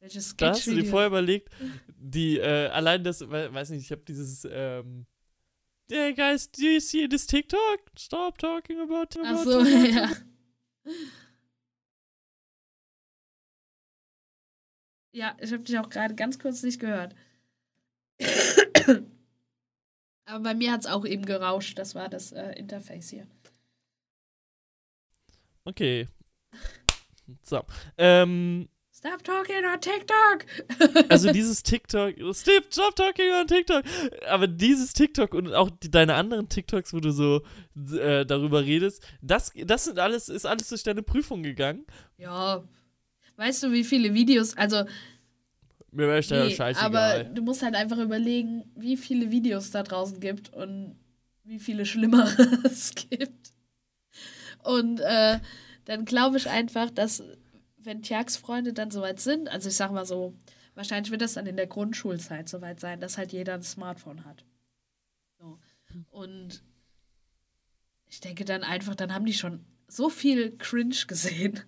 [0.00, 1.50] Welches Da hast du dir vorher überlegt,
[1.98, 5.06] die, äh, allein das, we- weiß nicht, ich habe dieses, ähm,
[5.88, 7.60] Hey guys, do you see this TikTok?
[7.96, 10.10] Stop talking about, about Ach so, TikTok." ja.
[15.16, 17.14] Ja, ich habe dich auch gerade ganz kurz nicht gehört.
[20.26, 21.78] Aber bei mir hat es auch eben gerauscht.
[21.78, 23.26] Das war das äh, Interface hier.
[25.64, 26.06] Okay.
[27.42, 27.62] So.
[27.96, 31.08] Ähm, Stop talking on TikTok!
[31.10, 33.84] also dieses TikTok, Steve, stop talking on TikTok.
[34.28, 37.42] Aber dieses TikTok und auch die, deine anderen TikToks, wo du so
[37.74, 41.86] äh, darüber redest, das, das sind alles, ist alles durch deine Prüfung gegangen.
[42.18, 42.62] ja.
[43.36, 44.84] Weißt du, wie viele Videos, also
[45.90, 47.34] Mir wäre Nee, aber scheißegal.
[47.34, 50.96] du musst halt einfach überlegen, wie viele Videos da draußen gibt und
[51.44, 52.30] wie viele schlimmere
[52.64, 53.52] es gibt.
[54.62, 55.38] Und äh,
[55.84, 57.22] dann glaube ich einfach, dass
[57.76, 60.34] wenn Tjags Freunde dann soweit sind, also ich sag mal so,
[60.74, 64.44] wahrscheinlich wird das dann in der Grundschulzeit soweit sein, dass halt jeder ein Smartphone hat.
[65.38, 65.58] So.
[66.10, 66.62] Und
[68.08, 71.60] ich denke dann einfach, dann haben die schon so viel Cringe gesehen.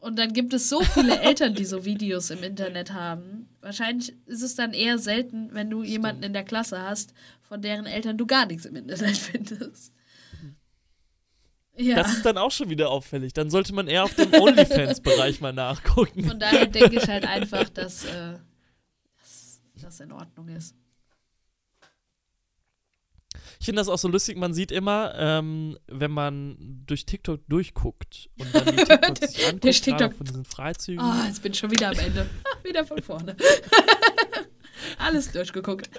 [0.00, 3.48] Und dann gibt es so viele Eltern, die so Videos im Internet haben.
[3.60, 7.86] Wahrscheinlich ist es dann eher selten, wenn du jemanden in der Klasse hast, von deren
[7.86, 9.92] Eltern du gar nichts im Internet findest.
[11.76, 13.32] Ja, Das ist dann auch schon wieder auffällig.
[13.32, 16.24] Dann sollte man eher auf dem OnlyFans-Bereich mal nachgucken.
[16.24, 18.34] von daher denke ich halt einfach, dass äh,
[19.18, 20.74] dass das in Ordnung ist.
[23.60, 28.30] Ich finde das auch so lustig, man sieht immer, ähm, wenn man durch TikTok durchguckt
[28.38, 30.14] und dann die TikToks sich anguckt, TikTok.
[30.14, 31.00] von diesen Freizügen.
[31.00, 32.28] Ah, jetzt bin ich schon wieder am Ende.
[32.62, 33.36] wieder von vorne.
[34.98, 35.90] Alles durchgeguckt.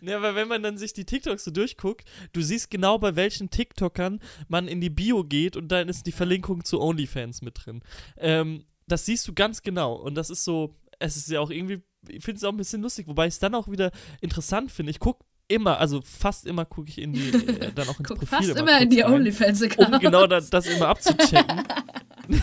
[0.00, 3.50] Ja, aber wenn man dann sich die TikToks so durchguckt, du siehst genau bei welchen
[3.50, 7.82] TikTokern man in die Bio geht und dann ist die Verlinkung zu OnlyFans mit drin.
[8.16, 11.82] Ähm, das siehst du ganz genau und das ist so, es ist ja auch irgendwie,
[12.08, 14.90] ich finde es auch ein bisschen lustig, wobei ich es dann auch wieder interessant finde.
[14.90, 18.18] Ich gucke immer, also fast immer gucke ich in die, äh, dann auch ins Guck
[18.18, 19.12] Profil fast immer immer in die rein.
[19.12, 19.94] OnlyFans-Accounts.
[19.94, 21.62] um genau das, das immer abzuchecken.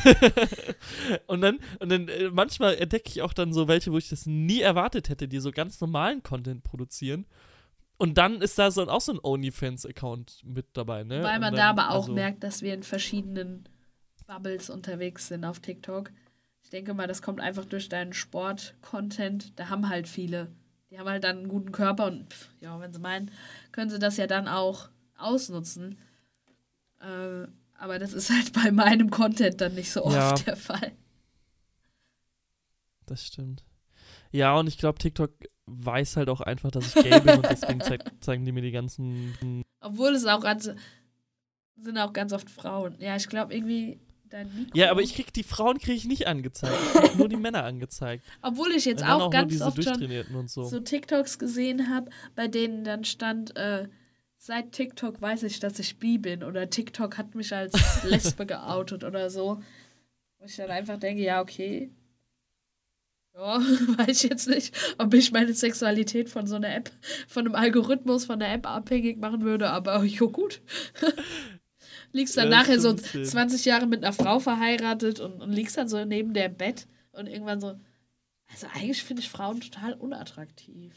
[1.27, 4.25] und dann, und dann äh, manchmal entdecke ich auch dann so welche, wo ich das
[4.25, 7.25] nie erwartet hätte, die so ganz normalen Content produzieren.
[7.97, 11.23] Und dann ist da so auch so ein OnlyFans-Account mit dabei, ne?
[11.23, 13.69] Weil man dann, da aber auch also, merkt, dass wir in verschiedenen
[14.25, 16.11] Bubbles unterwegs sind auf TikTok.
[16.63, 19.57] Ich denke mal, das kommt einfach durch deinen Sport-Content.
[19.59, 20.51] Da haben halt viele.
[20.93, 23.32] Die haben halt dann einen guten Körper und pff, ja, wenn sie meinen,
[23.71, 25.97] können sie das ja dann auch ausnutzen.
[27.01, 27.47] Äh,
[27.79, 30.34] aber das ist halt bei meinem Content dann nicht so oft Ja.
[30.36, 30.91] der Fall.
[33.08, 33.63] Das stimmt.
[34.32, 35.32] Ja, und ich glaube, TikTok
[35.65, 38.71] weiß halt auch einfach, dass ich gay bin und deswegen zeig, zeigen die mir die
[38.71, 39.63] ganzen.
[39.79, 40.69] Obwohl es auch ganz,
[41.82, 42.95] sind auch ganz oft Frauen.
[42.99, 43.99] Ja, ich glaube irgendwie
[44.33, 44.77] dein Mikro.
[44.77, 46.73] Ja, aber ich krieg die Frauen kriege ich nicht angezeigt.
[47.03, 48.23] Ich nur die Männer angezeigt.
[48.41, 50.63] Obwohl ich jetzt auch, nur ganz oft schon so.
[50.63, 53.87] so TikToks gesehen habe, bei denen dann stand, äh,
[54.37, 59.03] seit TikTok weiß ich, dass ich bi bin oder TikTok hat mich als Lesbe geoutet
[59.03, 59.61] oder so.
[60.39, 61.91] Wo ich dann einfach denke, ja, okay.
[63.35, 63.59] Ja,
[63.97, 66.91] weiß ich jetzt nicht, ob ich meine Sexualität von so einer App,
[67.27, 70.61] von einem Algorithmus, von der App abhängig machen würde, aber jo, gut.
[72.13, 73.28] liegst dann Ja, nachher so stimmt, stimmt.
[73.28, 77.28] 20 Jahre mit einer Frau verheiratet und, und liegst dann so neben der Bett und
[77.28, 77.78] irgendwann so,
[78.52, 80.93] also eigentlich finde ich Frauen total unattraktiv.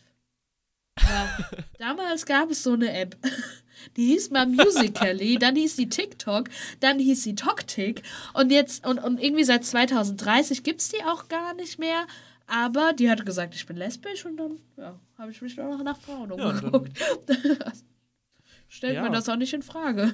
[1.01, 1.29] Aber
[1.79, 3.17] damals gab es so eine App,
[3.97, 6.49] die hieß mal Musical.ly, dann hieß die TikTok,
[6.81, 8.03] dann hieß sie TokTik
[8.35, 12.07] und jetzt, und, und irgendwie seit 2030 gibt es die auch gar nicht mehr,
[12.47, 15.83] aber die hat gesagt, ich bin lesbisch und dann, ja, habe ich mich nur noch
[15.85, 16.93] nach Frauen Ja, umgeguckt.
[18.69, 19.03] Stellt Ja.
[19.03, 20.13] mir das auch nicht in Frage.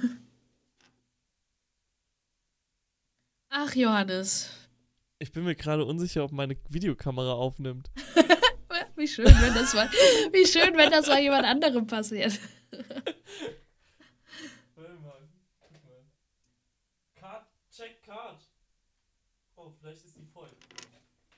[3.55, 4.49] Ach, Johannes,
[5.19, 7.91] Ich bin mir gerade unsicher, ob meine Videokamera aufnimmt.
[8.97, 9.91] wie schön, wenn das mal,
[10.33, 12.41] wie schön, wenn das mal jemand anderem passiert.
[14.75, 15.29] Warte mal,
[15.61, 16.03] guck mal.
[17.15, 18.41] Card, check Card.
[19.57, 20.49] Oh, vielleicht ist die voll.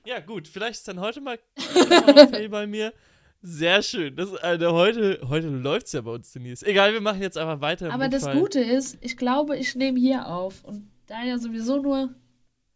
[0.05, 2.93] Ja, gut, vielleicht ist dann heute mal Fail bei mir.
[3.41, 4.15] Sehr schön.
[4.15, 6.65] Das, Alter, heute, heute läuft es ja bei uns, Denise.
[6.65, 7.91] Egal, wir machen jetzt einfach weiter.
[7.91, 8.39] Aber das Notfall.
[8.41, 10.63] Gute ist, ich glaube, ich nehme hier auf.
[10.63, 12.13] Und da ja sowieso nur,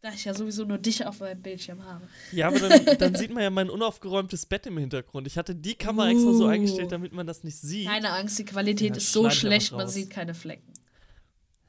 [0.01, 2.07] da ich ja sowieso nur dich auf meinem Bildschirm habe.
[2.31, 5.27] Ja, aber dann, dann sieht man ja mein unaufgeräumtes Bett im Hintergrund.
[5.27, 6.49] Ich hatte die Kamera extra so Uh.
[6.49, 7.87] eingestellt, damit man das nicht sieht.
[7.87, 10.73] Keine Angst, die Qualität Ja, ist so schlecht, man sieht keine Flecken.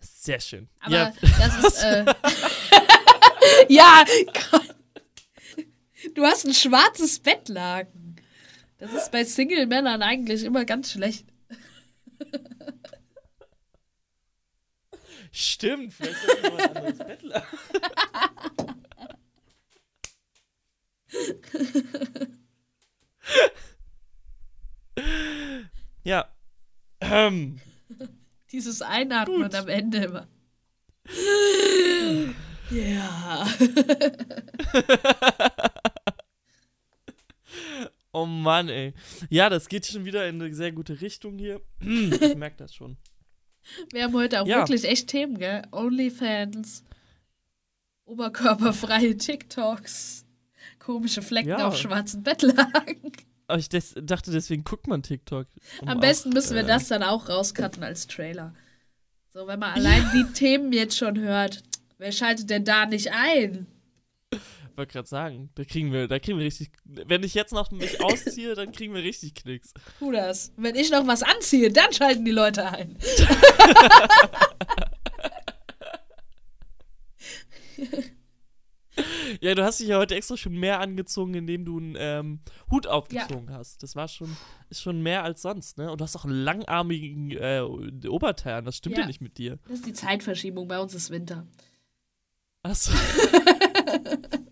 [0.00, 0.68] Sehr schön.
[0.80, 2.06] Aber ja, das ist, äh,
[3.68, 4.04] ja,
[4.50, 4.74] Gott.
[6.14, 8.16] Du hast ein schwarzes Bettlaken.
[8.78, 11.26] Das ist bei Single-Männern eigentlich immer ganz schlecht.
[15.30, 15.92] stimmt.
[15.94, 17.46] Vielleicht ich mal ein anderes Bett lagen.
[26.04, 26.28] ja.
[27.00, 27.60] Ähm.
[28.52, 29.54] Dieses Einatmen Gut.
[29.54, 30.28] am Ende immer.
[32.70, 33.48] Ja.
[38.12, 38.92] Oh Mann, ey.
[39.28, 41.60] Ja, das geht schon wieder in eine sehr gute Richtung hier.
[41.80, 42.96] Ich merke das schon.
[43.92, 44.58] Wir haben heute auch Ja.
[44.58, 45.62] wirklich echt Themen, gell?
[45.72, 46.82] Onlyfans,
[48.04, 50.24] oberkörperfreie TikToks,
[50.78, 51.66] komische Flecken Ja.
[51.68, 53.12] auf schwarzen Bettlaken.
[53.46, 55.46] Aber ich des dachte, deswegen guckt man TikTok.
[55.80, 58.54] um Am auch, besten müssen wir äh, das dann auch rauscutten als Trailer.
[59.32, 61.62] So, wenn man allein die Themen jetzt schon hört,
[61.98, 63.66] wer schaltet denn da nicht ein?
[64.80, 66.72] Wollte gerade sagen, da kriegen wir, da kriegen wir richtig.
[66.84, 69.74] Wenn ich jetzt noch mich ausziehe, dann kriegen wir richtig Knicks.
[69.98, 70.52] Tu das.
[70.56, 72.98] Wenn ich noch was anziehe, dann schalten die Leute ein.
[79.40, 82.40] Ja, du hast dich ja heute extra schon mehr angezogen, indem du einen ähm,
[82.70, 83.82] Hut aufgezogen hast.
[83.82, 84.36] Das war schon,
[84.68, 85.90] ist schon mehr als sonst, ne?
[85.90, 88.62] Und du hast auch einen langarmigen äh, Oberteil.
[88.62, 89.02] Das stimmt ja.
[89.02, 89.06] Ja.
[89.06, 89.58] nicht mit dir.
[89.68, 90.68] Das ist die Zeitverschiebung.
[90.68, 91.46] Bei uns ist Winter.
[92.62, 92.92] Achso.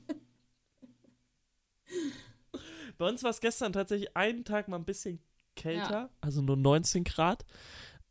[2.98, 5.20] Bei uns war es gestern tatsächlich einen Tag mal ein bisschen
[5.56, 6.10] kälter, Ja.
[6.20, 7.44] also nur 19 Grad.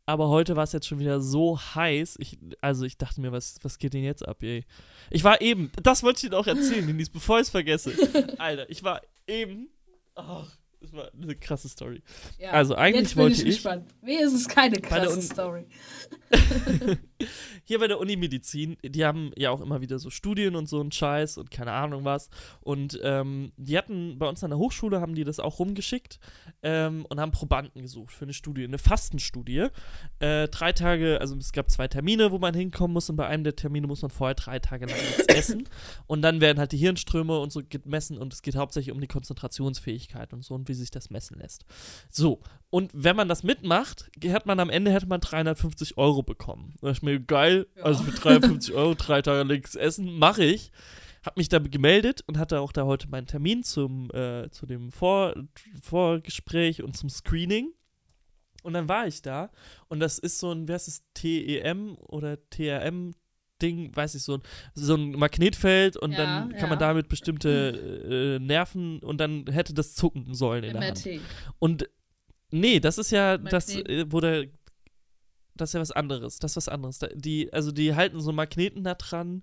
[0.06, 2.16] Aber heute war es jetzt schon wieder so heiß.
[2.18, 4.64] Ich, also ich dachte mir, was, was geht denn jetzt ab, ey?
[5.10, 7.92] Ich war eben, das wollte ich dir auch erzählen, Denise, bevor ich es vergesse.
[8.38, 9.68] Alter, ich war eben,
[10.14, 12.02] ach, das war eine krasse Story.
[12.38, 12.50] Ja.
[12.52, 13.86] Also eigentlich Jetzt bin wollte ich ich- gespannt.
[14.02, 15.66] Wie ist es keine krasse Story?
[17.64, 20.80] Hier bei der Uni Medizin, die haben ja auch immer wieder so Studien und so
[20.80, 22.30] ein Scheiß und keine Ahnung was.
[22.60, 26.18] Und ähm, die hatten bei uns an der Hochschule, haben die das auch rumgeschickt
[26.62, 29.66] ähm, und haben Probanden gesucht für eine Studie, eine Fastenstudie.
[30.20, 33.44] Äh, drei Tage, also es gab zwei Termine, wo man hinkommen muss und bei einem
[33.44, 35.68] der Termine muss man vorher drei Tage lang nichts essen.
[36.06, 39.06] Und dann werden halt die Hirnströme und so gemessen und es geht hauptsächlich um die
[39.08, 41.64] Konzentrationsfähigkeit und so und wie sich das messen lässt.
[42.10, 46.74] So, und wenn man das mitmacht, hat man am Ende hätte man 350 Euro bekommen.
[46.80, 47.84] Da dachte ich mir, geil, Ja.
[47.84, 50.70] also für 350 Euro drei Tage nichts essen, mache ich.
[51.24, 54.92] Hab mich da gemeldet und hatte auch da heute meinen Termin zum, äh, zu dem
[54.92, 55.34] Vor
[55.82, 57.72] Vorgespräch und zum Screening.
[58.62, 59.50] Und dann war ich da
[59.88, 63.14] und das ist so ein, wer ist es, TEM oder TRM
[63.60, 64.42] Ding, weiß ich, so ein,
[64.74, 66.66] so ein Magnetfeld und Ja, dann kann ja.
[66.68, 71.04] man damit bestimmte äh, Nerven und dann hätte das zucken sollen in der Hand.
[71.06, 71.20] MRT.
[71.58, 71.88] Und
[72.50, 73.88] nee, das ist ja das, Magnet.
[73.90, 74.46] äh, wo der,
[75.56, 76.38] das ist ja was anderes.
[76.38, 76.98] Das ist was anderes.
[76.98, 79.42] Da, die, also die halten so Magneten da dran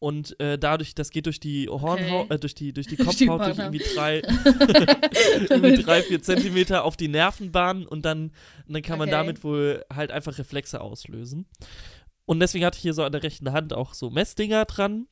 [0.00, 2.34] und äh, dadurch, das geht durch die Hornhaut, Okay.
[2.34, 4.22] äh, durch die, durch die Kopfhaut, durch irgendwie drei,
[5.50, 8.30] irgendwie drei, vier Zentimeter auf die Nervenbahn und dann,
[8.66, 9.16] und dann kann man Okay.
[9.16, 11.46] damit wohl halt einfach Reflexe auslösen.
[12.28, 15.06] Und deswegen hatte ich hier so an der rechten Hand auch so Messdinger dran.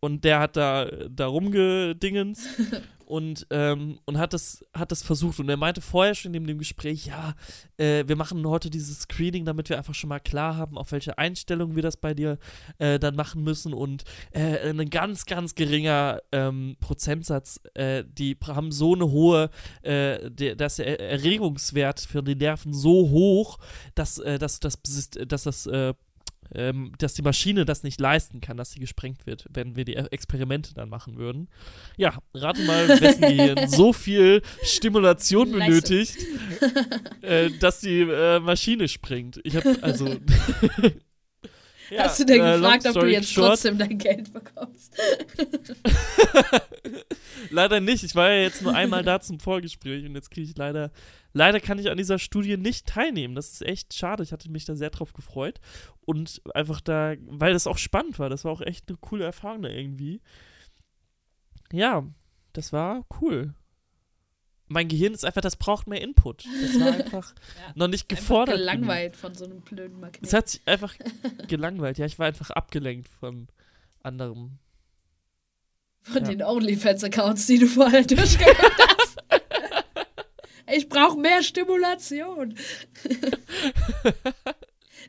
[0.00, 2.46] Und der hat da, da rumgedingens
[3.06, 5.40] und, ähm, und hat das, hat das versucht.
[5.40, 7.34] Und er meinte vorher schon in dem Gespräch, ja,
[7.78, 11.16] äh, wir machen heute dieses Screening, damit wir einfach schon mal klar haben, auf welche
[11.16, 12.38] Einstellung wir das bei dir
[12.76, 13.72] äh, dann machen müssen.
[13.72, 19.48] Und äh, ein ganz, ganz geringer ähm, Prozentsatz, äh, die haben so eine hohe,
[19.80, 23.58] äh, der, dass der Erregungswert für die Nerven so hoch,
[23.94, 25.66] dass, äh, dass, dass, dass das
[26.54, 29.94] ähm, dass die Maschine das nicht leisten kann, dass sie gesprengt wird, wenn wir die
[29.94, 31.48] E- Experimente dann machen würden.
[31.96, 36.16] Ja, rate mal, wessen Gehirn so viel Stimulation benötigt,
[37.22, 39.40] äh, dass die äh, Maschine springt.
[39.44, 40.16] Ich habe also.
[41.90, 44.94] Ja, Hast du denn äh, gefragt, ob du jetzt short, trotzdem dein Geld bekommst?
[47.50, 48.04] Leider nicht.
[48.04, 50.90] Ich war ja jetzt nur einmal da zum Vorgespräch und jetzt kriege ich leider.
[51.34, 53.34] Leider kann ich an dieser Studie nicht teilnehmen.
[53.34, 54.22] Das ist echt schade.
[54.22, 55.60] Ich hatte mich da sehr drauf gefreut.
[56.06, 58.28] Und einfach da, weil das auch spannend war.
[58.30, 60.20] Das war auch echt eine coole Erfahrung da irgendwie.
[61.72, 62.04] ja,
[62.54, 63.54] das war cool.
[64.70, 66.44] Mein Gehirn ist einfach, das braucht mehr Input.
[66.62, 67.34] Das war einfach
[67.66, 67.72] Ja.
[67.74, 68.56] noch nicht gefordert.
[68.56, 70.22] Einfach gelangweilt von so einem blöden Magnet.
[70.26, 70.94] Es hat sich einfach
[71.48, 71.98] gelangweilt.
[71.98, 73.48] Ja, ich war einfach abgelenkt von
[74.02, 74.58] anderem.
[76.02, 76.28] Von Ja.
[76.30, 78.87] den OnlyFans-Accounts, die du vorher durchgeguckt hast.
[80.74, 82.54] Ich brauche mehr Stimulation.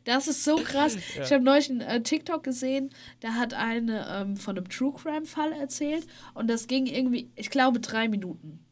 [0.03, 0.97] das ist so krass.
[1.15, 1.23] Ja.
[1.23, 5.53] Ich habe neulich einen äh, TikTok gesehen, da hat eine ähm, von einem True Crime-Fall
[5.53, 8.65] erzählt und das ging irgendwie, ich glaube, drei Minuten.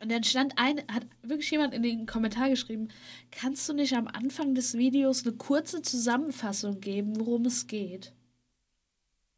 [0.00, 2.88] Und dann stand ein, hat wirklich jemand in den Kommentar geschrieben,
[3.30, 8.12] kannst du nicht am Anfang des Videos eine kurze Zusammenfassung geben, worum es geht?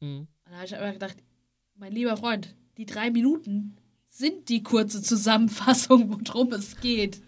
[0.01, 0.29] Mhm.
[0.45, 1.17] Und da habe ich aber gedacht,
[1.77, 3.77] mein lieber Freund, die drei Minuten
[4.11, 7.21] sind die kurze Zusammenfassung, worum es geht.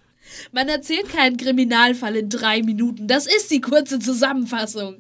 [0.53, 3.09] Man erzählt keinen Kriminalfall in drei Minuten.
[3.09, 4.99] Das ist die kurze Zusammenfassung.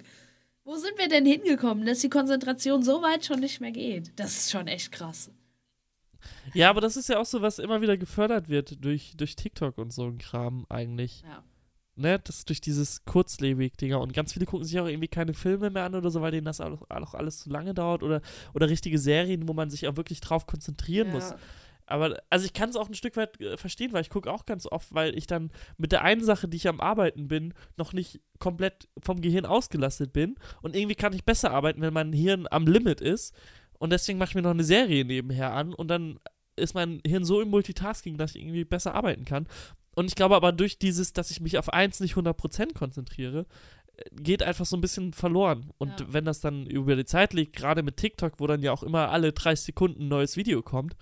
[0.64, 4.12] Wo sind wir denn hingekommen, dass die Konzentration so weit schon nicht mehr geht?
[4.16, 5.30] Das ist schon echt krass.
[6.54, 9.78] Ja, aber das ist ja auch so, was immer wieder gefördert wird durch, durch TikTok
[9.78, 11.22] und so ein Kram eigentlich.
[11.22, 11.42] Ja.
[11.94, 14.00] Ne, das durch dieses Kurzlebig-Dinger.
[14.00, 16.46] Und ganz viele gucken sich auch irgendwie keine Filme mehr an oder so, weil denen
[16.46, 18.02] das auch, auch alles zu lange dauert.
[18.02, 18.22] Oder,
[18.54, 21.34] oder richtige Serien, wo man sich auch wirklich drauf konzentrieren muss.
[21.92, 24.46] Aber also ich kann es auch ein Stück weit äh, verstehen, weil ich gucke auch
[24.46, 27.92] ganz oft, weil ich dann mit der einen Sache, die ich am Arbeiten bin, noch
[27.92, 30.34] nicht komplett vom Gehirn ausgelastet bin.
[30.62, 33.34] Und irgendwie kann ich besser arbeiten, wenn mein Hirn am Limit ist.
[33.78, 36.18] Und deswegen mache ich mir noch eine Serie nebenher an und dann
[36.56, 39.46] ist mein Hirn so im Multitasking, dass ich irgendwie besser arbeiten kann.
[39.94, 43.46] Und ich glaube aber durch dieses, dass ich mich auf eins nicht 100% konzentriere,
[43.96, 45.70] äh, geht einfach so ein bisschen verloren.
[45.78, 46.06] Und Ja.
[46.10, 49.10] wenn das dann über die Zeit liegt, gerade mit TikTok, wo dann ja auch immer
[49.10, 50.94] alle 30 Sekunden ein neues Video kommt,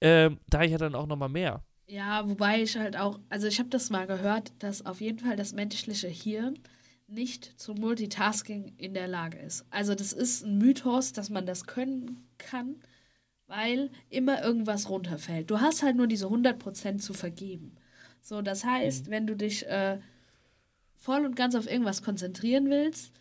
[0.00, 1.62] ähm, da ja dann auch nochmal mehr.
[1.86, 5.36] Ja, wobei ich halt auch, also ich habe das mal gehört, dass auf jeden Fall
[5.36, 6.58] das menschliche Hirn
[7.06, 9.64] nicht zum Multitasking in der Lage ist.
[9.70, 12.76] Also das ist ein Mythos, dass man das können kann,
[13.46, 15.50] weil immer irgendwas runterfällt.
[15.50, 17.74] Du hast halt nur diese 100% zu vergeben.
[18.20, 19.98] So, das heißt, wenn du dich äh,
[20.96, 23.12] voll und ganz auf irgendwas konzentrieren willst,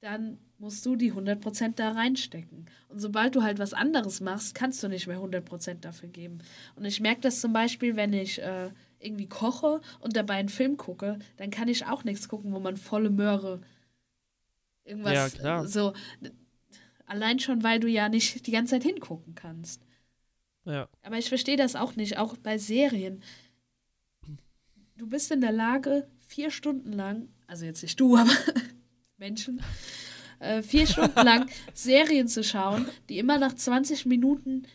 [0.00, 2.66] dann musst du die 100% da reinstecken.
[2.88, 6.38] Und sobald du halt was anderes machst, kannst du nicht mehr 100% dafür geben.
[6.76, 10.76] Und ich merke das zum Beispiel, wenn ich äh, irgendwie koche und dabei einen Film
[10.76, 13.60] gucke, dann kann ich auch nichts gucken, wo man volle Möhre
[14.84, 15.92] irgendwas Ja, äh, so
[17.06, 19.82] allein schon, weil du ja nicht die ganze Zeit hingucken kannst.
[20.64, 20.88] Ja.
[21.02, 23.22] Aber ich verstehe das auch nicht, auch bei Serien.
[24.96, 28.32] Du bist in der Lage, vier Stunden lang, also jetzt nicht du, aber
[29.18, 29.62] Menschen,
[30.40, 34.66] äh, vier Stunden lang Serien zu schauen, die immer nach 20 Minuten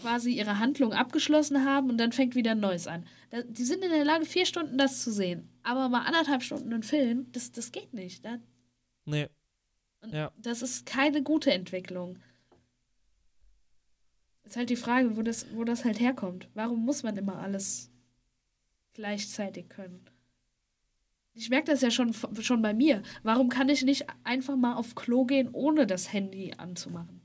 [0.00, 3.06] quasi ihre Handlung abgeschlossen haben und dann fängt wieder ein neues an.
[3.30, 5.48] Da, die sind in der Lage, vier Stunden das zu sehen.
[5.62, 8.24] Aber mal anderthalb Stunden einen Film, das, das geht nicht.
[8.24, 8.38] Da,
[9.04, 9.28] Nee.
[10.00, 10.32] und Ja.
[10.36, 12.18] das ist keine gute Entwicklung.
[14.44, 16.48] Ist halt die Frage, wo das, wo das halt herkommt.
[16.54, 17.90] Warum muss man immer alles
[18.94, 20.04] gleichzeitig können?
[21.34, 23.02] Ich merke das ja schon, schon bei mir.
[23.22, 27.22] Warum kann ich nicht einfach mal auf Klo gehen, ohne das Handy anzumachen?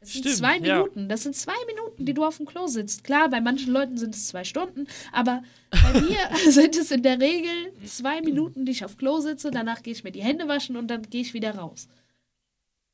[0.00, 0.78] Das sind Stimmt, zwei ja.
[0.78, 1.08] Minuten.
[1.08, 3.04] Das sind zwei Minuten, die du auf dem Klo sitzt.
[3.04, 6.18] Klar, bei manchen Leuten sind es zwei Stunden, aber bei mir
[6.50, 9.50] sind es in der Regel zwei Minuten, die ich auf Klo sitze.
[9.50, 11.88] Danach gehe ich mir die Hände waschen und dann gehe ich wieder raus.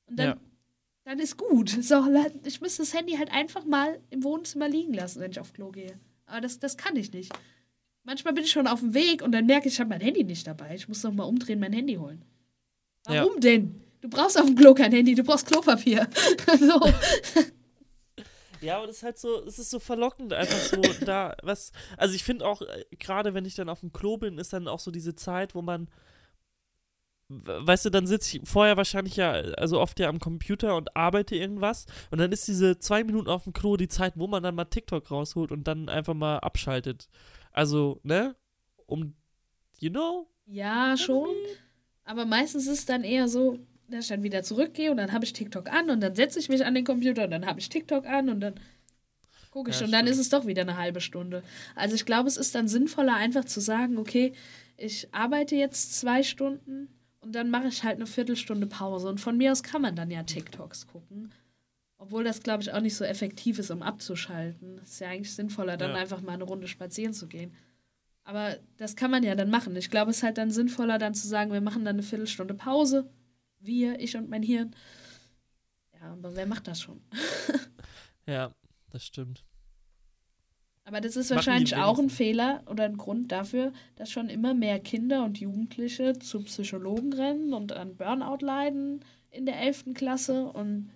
[0.07, 0.37] Und dann, Ja.
[1.05, 1.70] dann ist gut.
[1.83, 2.05] So,
[2.44, 5.70] ich müsste das Handy halt einfach mal im Wohnzimmer liegen lassen, wenn ich auf Klo
[5.70, 5.98] gehe.
[6.27, 7.33] Aber das, das kann ich nicht.
[8.05, 10.25] Manchmal bin ich schon auf dem Weg und dann merke ich, ich habe mein Handy
[10.25, 10.75] nicht dabei.
[10.75, 12.25] Ich muss noch mal umdrehen, mein Handy holen.
[13.09, 13.25] Ja.
[13.25, 13.81] Warum denn?
[14.01, 16.09] Du brauchst auf dem Klo kein Handy, du brauchst Klopapier.
[16.59, 16.81] so.
[18.61, 22.15] Ja, aber das ist halt so, es ist so verlockend, einfach so da, was, also
[22.15, 24.79] ich finde auch, äh, gerade wenn ich dann auf dem Klo bin, ist dann auch
[24.81, 25.88] so diese Zeit, wo man,
[27.29, 30.97] we- weißt du, dann sitze ich vorher wahrscheinlich ja, also oft ja am Computer und
[30.97, 34.43] arbeite irgendwas und dann ist diese zwei Minuten auf dem Klo die Zeit, wo man
[34.45, 37.09] dann mal TikTok rausholt und dann einfach mal abschaltet.
[37.53, 38.35] Also, ne,
[38.87, 39.15] um,
[39.79, 40.29] you know?
[40.47, 41.29] Ja, schon.
[42.05, 45.25] Aber meistens ist es dann eher so, dass ich dann wieder zurückgehe und dann habe
[45.25, 47.68] ich TikTok an und dann setze ich mich an den Computer und dann habe ich
[47.68, 48.55] TikTok an und dann
[49.51, 51.43] gucke ich Ja, und dann ist es doch wieder eine halbe Stunde.
[51.74, 54.33] Also ich glaube, es ist dann sinnvoller, einfach zu sagen, okay,
[54.76, 56.89] ich arbeite jetzt zwei Stunden
[57.20, 59.09] und dann mache ich halt eine Viertelstunde Pause.
[59.09, 61.33] Und von mir aus kann man dann ja TikToks gucken.
[62.03, 64.80] Obwohl das, glaube ich, auch nicht so effektiv ist, um abzuschalten.
[64.82, 65.96] Es ist ja eigentlich sinnvoller, dann Ja.
[65.98, 67.55] einfach mal eine Runde spazieren zu gehen.
[68.24, 69.76] Aber das kann man ja dann machen.
[69.76, 72.55] Ich glaube, es ist halt dann sinnvoller, dann zu sagen, wir machen dann eine Viertelstunde
[72.55, 73.09] Pause.
[73.61, 74.74] Wir, ich und mein Hirn.
[75.94, 77.00] Ja, aber wer macht das schon?
[78.26, 78.53] Ja,
[78.90, 79.44] das stimmt.
[80.84, 82.11] Aber das ist wahrscheinlich auch ein.
[82.11, 87.53] Fehler oder ein Grund dafür, dass schon immer mehr Kinder und Jugendliche zu Psychologen rennen
[87.53, 89.94] und an Burnout leiden in der 11.
[89.94, 90.44] Klasse.
[90.46, 90.90] Und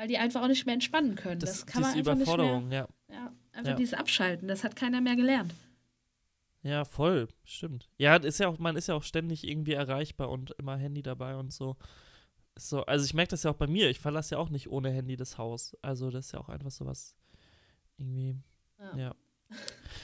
[0.00, 1.40] weil die einfach auch nicht mehr entspannen können.
[1.40, 2.34] Das, Das, kann man einfach nicht mehr.
[2.34, 2.88] Überforderung, ja.
[3.10, 3.76] Ja, einfach Ja.
[3.76, 5.54] dieses Abschalten, das hat keiner mehr gelernt.
[6.62, 7.90] Ja, voll, stimmt.
[7.98, 11.36] Ja, ist ja auch, man ist ja auch ständig irgendwie erreichbar und immer Handy dabei
[11.36, 11.76] und so.
[12.56, 14.90] So also ich merke das ja auch bei mir, ich verlasse ja auch nicht ohne
[14.90, 15.76] Handy das Haus.
[15.82, 17.14] Also das ist ja auch einfach so was
[17.98, 18.38] irgendwie,
[18.78, 18.96] Ja.
[18.96, 19.14] ja.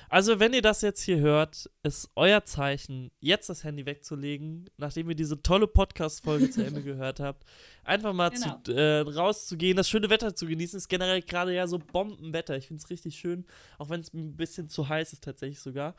[0.08, 5.08] Also wenn ihr das jetzt hier hört, ist euer Zeichen, jetzt das Handy wegzulegen, nachdem
[5.08, 7.44] ihr diese tolle Podcast-Folge zu Ende gehört habt.
[7.82, 8.60] Einfach mal Genau.
[8.62, 10.76] zu, äh, rauszugehen, das schöne Wetter zu genießen.
[10.76, 12.56] Ist generell gerade ja so Bombenwetter.
[12.56, 13.46] Ich finde es richtig schön,
[13.78, 15.96] auch wenn es ein bisschen zu heiß ist tatsächlich sogar.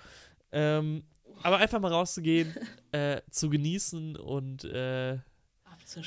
[0.54, 1.04] Ähm,
[1.44, 2.56] aber einfach mal rauszugehen,
[2.94, 5.18] äh, zu genießen und äh,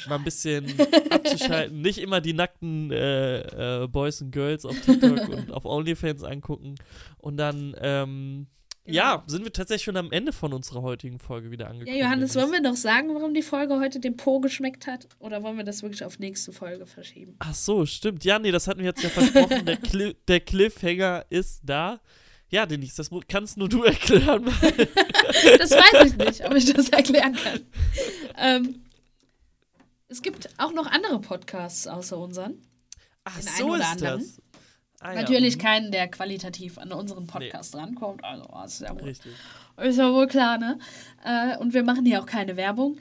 [0.09, 0.66] mal ein bisschen
[1.11, 1.81] abzuschalten.
[1.83, 6.74] Nicht immer die nackten äh, äh, Boys und Girls auf TikTok und auf OnlyFans angucken.
[7.18, 8.47] Und dann, ähm,
[8.87, 8.97] Genau.
[8.97, 11.99] ja, sind wir tatsächlich schon am Ende von unserer heutigen Folge wieder Ja, angekommen.
[11.99, 12.51] Johannes, Dennis.
[12.51, 15.07] wollen wir noch sagen, warum die Folge heute dem Po geschmeckt hat?
[15.18, 17.37] Oder wollen wir das wirklich auf nächste Folge verschieben?
[17.41, 18.24] Ach so, stimmt.
[18.24, 19.66] Ja, nee, das hatten wir jetzt ja versprochen.
[19.66, 22.01] der, Cli der Cliffhanger ist da.
[22.49, 24.45] Ja, Denise, das kannst nur du erklären.
[25.59, 27.61] Das weiß ich nicht, ob ich das erklären kann.
[28.39, 28.83] Ähm,
[30.11, 32.61] es gibt auch noch andere Podcasts außer unseren.
[33.24, 34.20] Ach, Den so ist anderen.
[34.20, 34.42] das.
[35.00, 35.61] Ah, ja, Natürlich mhm.
[35.61, 38.22] keinen, der qualitativ an unseren Podcast rankommt.
[38.22, 39.32] Also, das ist ja wohl, Richtig.
[39.78, 40.78] ist ja wohl klar, ne?
[41.24, 42.98] Äh, und wir machen hier auch keine Werbung.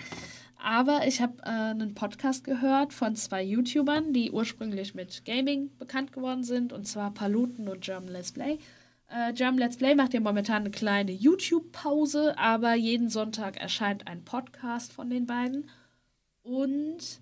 [0.62, 6.14] Aber ich habe äh, einen Podcast gehört von zwei YouTubern, die ursprünglich mit Gaming bekannt
[6.14, 8.60] geworden sind, und zwar Paluten und German Let's Play.
[9.10, 14.24] Äh, German Let's Play macht ja momentan eine kleine YouTube-Pause, aber jeden Sonntag erscheint ein
[14.24, 15.70] Podcast von den beiden.
[16.50, 17.22] Und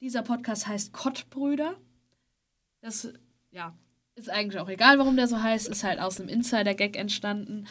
[0.00, 1.76] dieser Podcast heißt Kottbrüder.
[2.80, 3.12] Das,
[3.52, 3.78] ja,
[4.16, 7.68] ist eigentlich auch egal, warum der so heißt, ist halt aus einem Insider-Gag entstanden.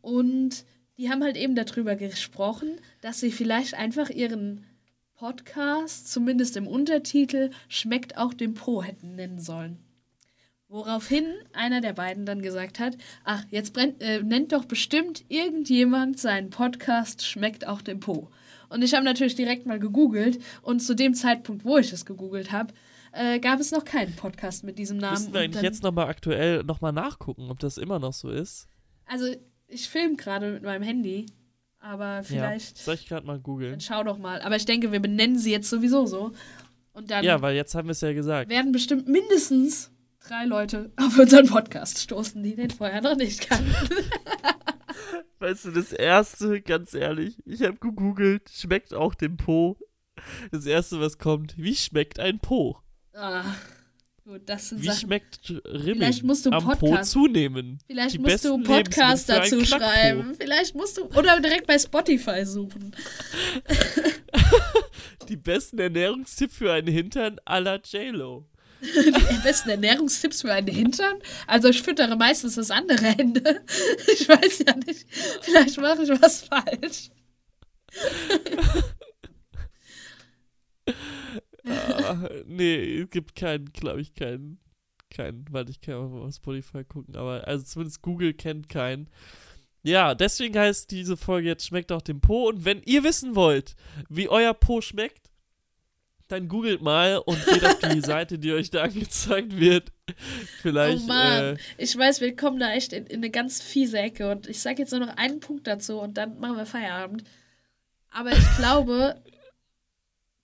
[0.00, 0.64] Und
[0.98, 4.66] die haben halt eben darüber gesprochen, dass sie vielleicht einfach ihren
[5.14, 9.78] Podcast, zumindest im Untertitel, schmeckt auch dem Po hätten nennen sollen.
[10.66, 16.18] Woraufhin einer der beiden dann gesagt hat, ach, jetzt brennt, äh, nennt doch bestimmt irgendjemand
[16.18, 18.28] seinen Podcast schmeckt auch dem Po.
[18.68, 22.52] Und ich habe natürlich direkt mal gegoogelt und zu dem Zeitpunkt, wo ich es gegoogelt
[22.52, 22.72] habe,
[23.12, 25.14] äh, gab es noch keinen Podcast mit diesem Namen.
[25.14, 28.68] Müssen wir eigentlich jetzt nochmal aktuell nochmal nachgucken, ob das immer noch so ist?
[29.06, 29.26] Also,
[29.68, 31.26] ich filme gerade mit meinem Handy,
[31.78, 32.78] aber vielleicht.
[32.78, 32.84] Ja.
[32.84, 33.72] Soll ich gerade mal googeln?
[33.72, 34.40] Dann schau doch mal.
[34.42, 36.32] Aber ich denke, wir benennen sie jetzt sowieso so.
[36.92, 38.50] Und dann Ja, weil jetzt haben wir es ja gesagt.
[38.50, 39.90] werden bestimmt mindestens
[40.26, 43.72] drei Leute auf unseren Podcast stoßen, die den vorher noch nicht kannten.
[45.38, 49.76] Weißt du, das erste, ganz ehrlich, ich habe gegoogelt, schmeckt auch dem Po.
[50.50, 52.78] Das erste, was kommt, wie schmeckt ein Po?
[53.12, 53.44] ah,
[54.24, 55.00] gut, das sind Wie Sachen.
[55.00, 57.78] schmeckt Rimmel Vielleicht musst du am Po Podcast- zunehmen?
[57.86, 60.34] Vielleicht die musst du besten Podcast dazu einen schreiben.
[60.34, 61.04] Vielleicht musst du.
[61.06, 62.94] Oder direkt bei Spotify suchen.
[65.28, 68.48] Die besten Ernährungstipps für einen Hintern à la J-Lo.
[69.30, 71.18] Die besten Ernährungstipps für einen Hintern?
[71.46, 73.64] Also ich füttere meistens das andere Ende.
[74.12, 75.06] Ich weiß ja nicht.
[75.42, 77.10] Vielleicht mache ich was falsch.
[81.68, 84.58] Ah, nee, es gibt keinen, glaube ich, keinen,
[85.10, 89.08] keinen, warte, ich kann auf Spotify gucken, aber also zumindest Google kennt keinen.
[89.82, 93.74] Ja, deswegen heißt diese Folge jetzt schmeckt auch dem Po und wenn ihr wissen wollt,
[94.08, 95.30] wie euer Po schmeckt,
[96.28, 99.92] dann googelt mal und geht auf die Seite, die euch da angezeigt wird.
[100.60, 103.98] Vielleicht, oh Mann, äh, ich weiß, wir kommen da echt in, in eine ganz fiese
[103.98, 107.24] Ecke und ich sage jetzt nur noch einen Punkt dazu und dann machen wir Feierabend.
[108.10, 109.22] Aber ich glaube,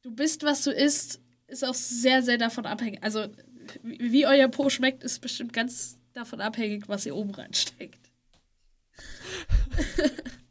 [0.02, 3.02] du bist, was du isst, ist auch sehr, sehr davon abhängig.
[3.02, 3.26] Also,
[3.82, 8.10] wie, wie euer Po schmeckt, ist bestimmt ganz davon abhängig, was ihr oben reinsteckt.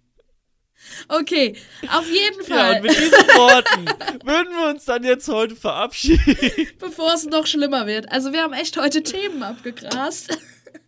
[1.10, 1.56] okay,
[1.90, 3.86] auf jeden ja, Fall, und mit diesen Worten
[4.26, 6.68] würden wir uns dann jetzt heute verabschieden.
[6.80, 8.12] bevor es noch schlimmer wird.
[8.12, 10.38] Also, wir haben echt heute Themen abgegrast.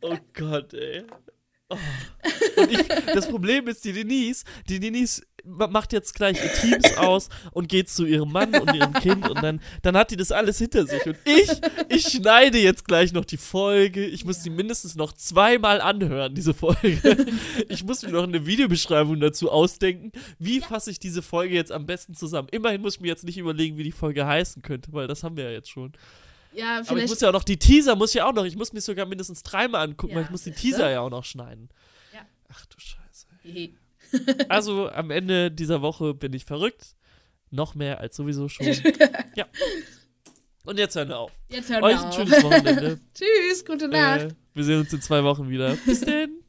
[0.01, 1.03] Oh Gott, ey.
[1.69, 1.77] Oh.
[2.57, 7.29] Und ich, das Problem ist, die Denise, die Denise macht jetzt gleich ihr Teams aus
[7.51, 10.57] und geht zu ihrem Mann und ihrem Kind und dann, dann hat die das alles
[10.57, 11.05] hinter sich.
[11.05, 11.49] Und ich,
[11.89, 14.05] ich schneide jetzt gleich noch die Folge.
[14.05, 17.25] Ich muss die mindestens noch zweimal anhören, diese Folge.
[17.69, 20.11] Ich muss mir noch eine Videobeschreibung dazu ausdenken.
[20.39, 22.47] Wie fasse ich diese Folge jetzt am besten zusammen?
[22.51, 25.35] Immerhin muss ich mir jetzt nicht überlegen, wie die Folge heißen könnte, weil das haben
[25.37, 25.93] wir ja jetzt schon.
[26.53, 27.09] Ja, Aber ich vielleicht.
[27.09, 28.45] muss ja auch noch die Teaser, muss ich ja auch noch.
[28.45, 30.51] Ich muss mir sogar mindestens dreimal angucken, Ja, weil ich muss die?
[30.51, 31.69] Teaser ja auch noch schneiden.
[32.13, 32.19] Ja.
[32.51, 33.25] Ach du Scheiße.
[34.49, 36.95] Also am Ende dieser Woche bin ich verrückt.
[37.51, 38.65] Noch mehr als sowieso schon.
[39.35, 39.45] ja.
[40.65, 41.31] Und jetzt hören wir auf.
[41.49, 42.15] Jetzt hören Euch wir ein auf.
[42.15, 42.99] schönes Wochenende.
[43.13, 44.21] Tschüss, gute Nacht.
[44.21, 45.75] äh, wir sehen uns in zwei Wochen wieder.
[45.85, 46.42] Bis denn.